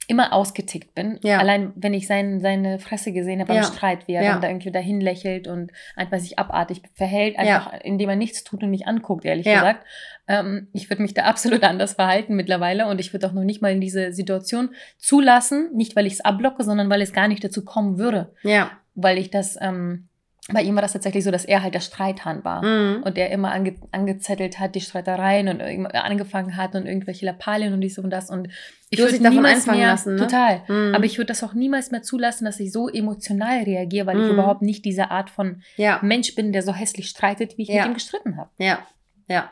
[0.07, 1.19] immer ausgetickt bin.
[1.23, 1.39] Ja.
[1.39, 3.63] Allein, wenn ich sein, seine Fresse gesehen habe beim ja.
[3.63, 4.31] Streit, wie er ja.
[4.33, 8.63] dann da irgendwie dahin lächelt und einfach sich abartig verhält, einfach indem er nichts tut
[8.63, 9.85] und mich anguckt, ehrlich gesagt.
[10.27, 13.61] Ähm, ich würde mich da absolut anders verhalten mittlerweile und ich würde auch noch nicht
[13.61, 17.43] mal in diese Situation zulassen, nicht weil ich es abblocke, sondern weil es gar nicht
[17.43, 18.33] dazu kommen würde.
[18.43, 18.71] Ja.
[18.95, 19.57] Weil ich das...
[19.61, 20.07] Ähm,
[20.53, 23.01] bei ihm war das tatsächlich so, dass er halt der Streithahn war mhm.
[23.01, 27.81] und er immer ange angezettelt hat, die Streitereien und angefangen hat und irgendwelche Lappalien und
[27.81, 28.49] dies und das und
[28.91, 30.21] ich würde davon einfangen mehr, lassen, ne?
[30.21, 30.93] total, mhm.
[30.93, 34.25] aber ich würde das auch niemals mehr zulassen, dass ich so emotional reagiere, weil mhm.
[34.25, 35.99] ich überhaupt nicht diese Art von ja.
[36.03, 37.81] Mensch bin, der so hässlich streitet, wie ich ja.
[37.81, 38.51] mit ihm gestritten habe.
[38.59, 38.79] Ja,
[39.27, 39.49] ja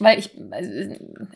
[0.00, 0.68] weil ich also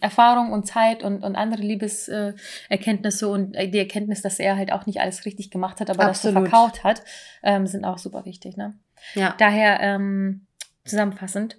[0.00, 4.86] Erfahrung und Zeit und, und andere Liebeserkenntnisse äh, und die Erkenntnis, dass er halt auch
[4.86, 6.36] nicht alles richtig gemacht hat, aber Absolut.
[6.36, 7.02] das so verkauft hat,
[7.42, 8.56] ähm, sind auch super wichtig.
[8.56, 8.74] Ne?
[9.14, 9.34] Ja.
[9.38, 10.46] Daher ähm,
[10.84, 11.56] zusammenfassend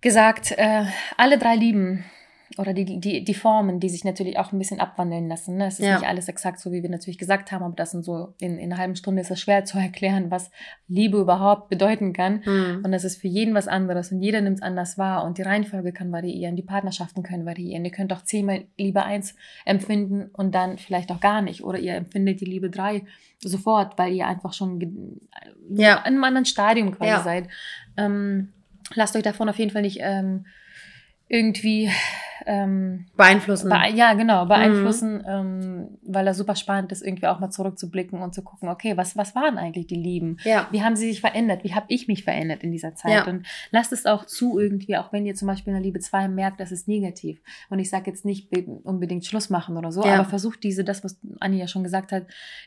[0.00, 0.84] gesagt, äh,
[1.16, 2.04] alle drei lieben
[2.58, 5.56] oder die, die, die Formen, die sich natürlich auch ein bisschen abwandeln lassen.
[5.56, 5.66] Ne?
[5.66, 5.98] Es ist ja.
[5.98, 8.72] nicht alles exakt so, wie wir natürlich gesagt haben, aber das sind so, in, in
[8.72, 10.50] einer halben Stunde ist es schwer zu erklären, was
[10.88, 12.42] Liebe überhaupt bedeuten kann.
[12.44, 12.82] Mhm.
[12.84, 15.42] Und das ist für jeden was anderes und jeder nimmt es anders wahr und die
[15.42, 17.84] Reihenfolge kann variieren, die Partnerschaften können variieren.
[17.84, 21.62] Ihr könnt auch zehnmal Liebe eins empfinden und dann vielleicht auch gar nicht.
[21.62, 23.02] Oder ihr empfindet die Liebe drei
[23.38, 25.20] sofort, weil ihr einfach schon
[25.70, 25.98] ja.
[25.98, 27.22] in einem anderen Stadium quasi ja.
[27.22, 27.48] seid.
[27.96, 28.48] Ähm,
[28.94, 30.46] lasst euch davon auf jeden Fall nicht ähm,
[31.30, 31.90] irgendwie
[32.46, 33.70] ähm, beeinflussen.
[33.70, 35.24] Be ja, genau, beeinflussen, mhm.
[35.26, 39.16] ähm, weil das super spannend ist, irgendwie auch mal zurückzublicken und zu gucken, okay, was,
[39.16, 40.38] was waren eigentlich die Lieben?
[40.44, 40.66] Ja.
[40.70, 41.64] Wie haben sie sich verändert?
[41.64, 43.12] Wie habe ich mich verändert in dieser Zeit?
[43.12, 43.26] Ja.
[43.26, 46.28] Und lasst es auch zu irgendwie, auch wenn ihr zum Beispiel in der Liebe 2
[46.28, 47.40] merkt, das ist negativ.
[47.68, 48.48] Und ich sage jetzt nicht
[48.84, 50.14] unbedingt Schluss machen oder so, ja.
[50.14, 52.24] aber versucht diese, das, was Anni ja schon gesagt hat,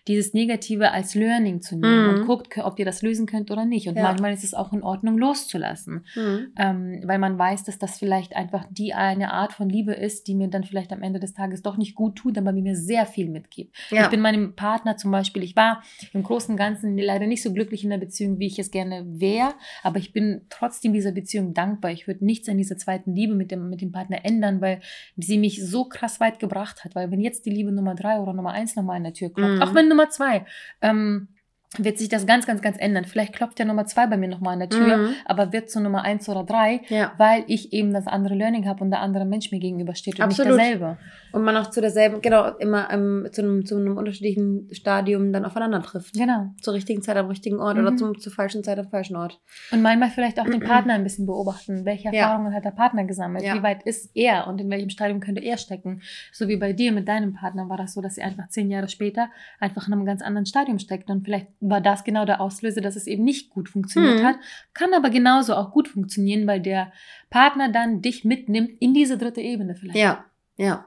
[0.07, 2.20] dieses Negative als Learning zu nehmen mhm.
[2.20, 3.88] und guckt, ob ihr das lösen könnt oder nicht.
[3.88, 6.05] Und manchmal ist es auch in Ordnung, loszulassen.
[6.16, 6.53] Mhm.
[6.57, 10.27] Ähm, weil man weiß, dass das vielleicht einfach die eine Art von von Liebe ist,
[10.27, 13.05] die mir dann vielleicht am Ende des Tages doch nicht gut tut, aber mir sehr
[13.05, 13.73] viel mitgibt.
[13.91, 14.03] Ja.
[14.03, 15.81] Ich bin meinem Partner zum Beispiel, ich war
[16.11, 19.05] im Großen und Ganzen leider nicht so glücklich in der Beziehung, wie ich es gerne
[19.07, 21.91] wäre, aber ich bin trotzdem dieser Beziehung dankbar.
[21.91, 24.81] Ich würde nichts an dieser zweiten Liebe mit dem, mit dem Partner ändern, weil
[25.15, 26.93] sie mich so krass weit gebracht hat.
[26.93, 29.55] Weil wenn jetzt die Liebe Nummer drei oder Nummer eins nochmal an der Tür klopft,
[29.55, 29.61] mhm.
[29.61, 30.45] auch wenn Nummer zwei,
[30.81, 31.29] ähm,
[31.78, 33.05] wird sich das ganz, ganz, ganz ändern.
[33.05, 35.09] Vielleicht klopft ja Nummer zwei bei mir nochmal an der Tür, mhm.
[35.26, 37.13] aber wird zu Nummer eins oder drei, ja.
[37.17, 40.57] weil ich eben das andere Learning habe und der andere Mensch mir gegenübersteht und Absolut.
[40.57, 40.97] nicht derselbe.
[41.32, 45.45] Und man auch zu derselben, genau, immer ähm, zu, einem, zu einem unterschiedlichen Stadium dann
[45.45, 46.13] aufeinander trifft.
[46.13, 46.51] Genau.
[46.61, 47.88] Zur richtigen Zeit am richtigen Ort mhm.
[47.88, 49.39] oder zum, zur falschen Zeit am falschen Ort.
[49.71, 51.86] Und manchmal vielleicht auch den Partner ein bisschen beobachten.
[51.86, 52.57] Welche Erfahrungen ja.
[52.57, 53.43] hat der Partner gesammelt?
[53.43, 53.55] Ja.
[53.55, 56.01] Wie weit ist er und in welchem Stadium könnte er stecken?
[56.32, 58.88] So wie bei dir mit deinem Partner war das so, dass sie einfach zehn Jahre
[58.88, 61.09] später einfach in einem ganz anderen Stadium steckt.
[61.09, 64.26] Und vielleicht war das genau der Auslöser, dass es eben nicht gut funktioniert mhm.
[64.26, 64.36] hat.
[64.74, 66.91] Kann aber genauso auch gut funktionieren, weil der
[67.30, 69.97] Partner dann dich mitnimmt in diese dritte Ebene vielleicht.
[69.97, 70.26] Ja,
[70.57, 70.86] ja.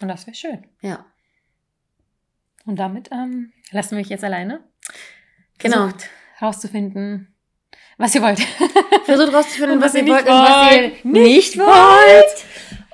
[0.00, 0.64] Und das wäre schön.
[0.80, 1.04] Ja.
[2.66, 4.60] Und damit ähm, lassen wir mich jetzt alleine.
[5.58, 5.88] Genau.
[5.88, 6.10] Versucht
[6.40, 7.34] rauszufinden,
[7.98, 8.40] was ihr wollt.
[9.04, 12.44] Versucht rauszufinden, was, was, ihr wollt und was ihr nicht wollt.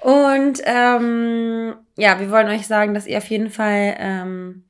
[0.01, 4.65] Und ähm, ja, wir wollen euch sagen, dass ihr auf jeden Fall, ähm,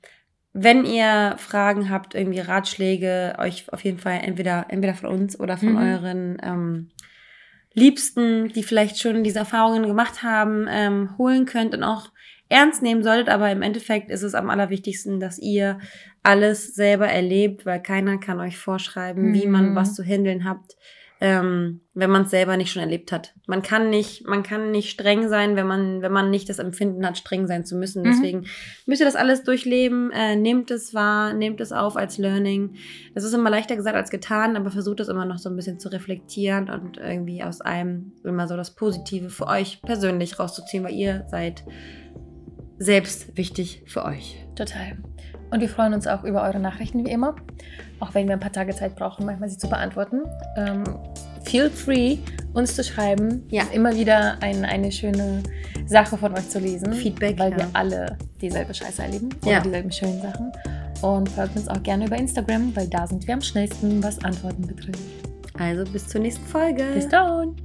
[0.59, 5.59] wenn ihr Fragen habt, irgendwie Ratschläge, euch auf jeden Fall entweder, entweder von uns oder
[5.59, 5.77] von Mhm.
[5.77, 6.91] euren ähm,
[7.75, 12.11] Liebsten, die vielleicht schon diese Erfahrungen gemacht haben, ähm, holen könnt und auch
[12.49, 13.29] ernst nehmen solltet.
[13.29, 15.79] Aber im Endeffekt ist es am allerwichtigsten, dass ihr
[16.23, 19.77] alles selber erlebt, weil keiner kann euch vorschreiben, wie man Mhm.
[19.77, 20.77] was zu handeln habt,
[21.21, 23.35] ähm, wenn man es selber nicht schon erlebt hat.
[23.47, 27.07] Man kann nicht, man kann nicht streng sein, wenn man, wenn man nicht das Empfinden
[27.07, 28.03] hat, streng sein zu müssen.
[28.03, 28.05] Mhm.
[28.05, 28.47] Deswegen
[28.85, 32.75] müsst ihr das alles durchleben, äh, nehmt es wahr, nehmt es auf als Learning.
[33.15, 35.81] Das ist immer leichter gesagt als getan, aber versucht es immer noch so ein bisschen
[35.81, 40.95] zu reflektieren und irgendwie aus allem immer so das Positive für euch persönlich rauszuziehen, weil
[40.95, 41.65] ihr seid
[42.79, 44.45] selbst wichtig für euch.
[44.55, 44.99] Total.
[45.51, 47.37] Und wir freuen uns auch über eure Nachrichten wie immer.
[48.01, 50.23] Auch wenn wir ein paar Tage Zeit brauchen, manchmal sie zu beantworten.
[50.57, 50.85] Ähm,
[51.45, 52.19] feel free,
[52.53, 53.45] uns zu schreiben.
[53.51, 53.65] Ja.
[53.73, 55.43] Immer wieder ein, eine schöne
[55.87, 56.93] Sache von euch zu lesen.
[56.93, 57.59] Feedback, Weil ja.
[57.59, 59.31] wir alle dieselbe Scheiße erleben.
[59.43, 59.61] Oder Ja.
[59.61, 60.53] dieselben schönen Sachen.
[61.03, 64.67] Und folgt uns auch gerne über Instagram, weil da sind wir am schnellsten, was Antworten
[64.67, 65.01] betrifft.
[65.59, 66.85] Also bis zur nächsten Folge.
[66.95, 67.57] Bis dann!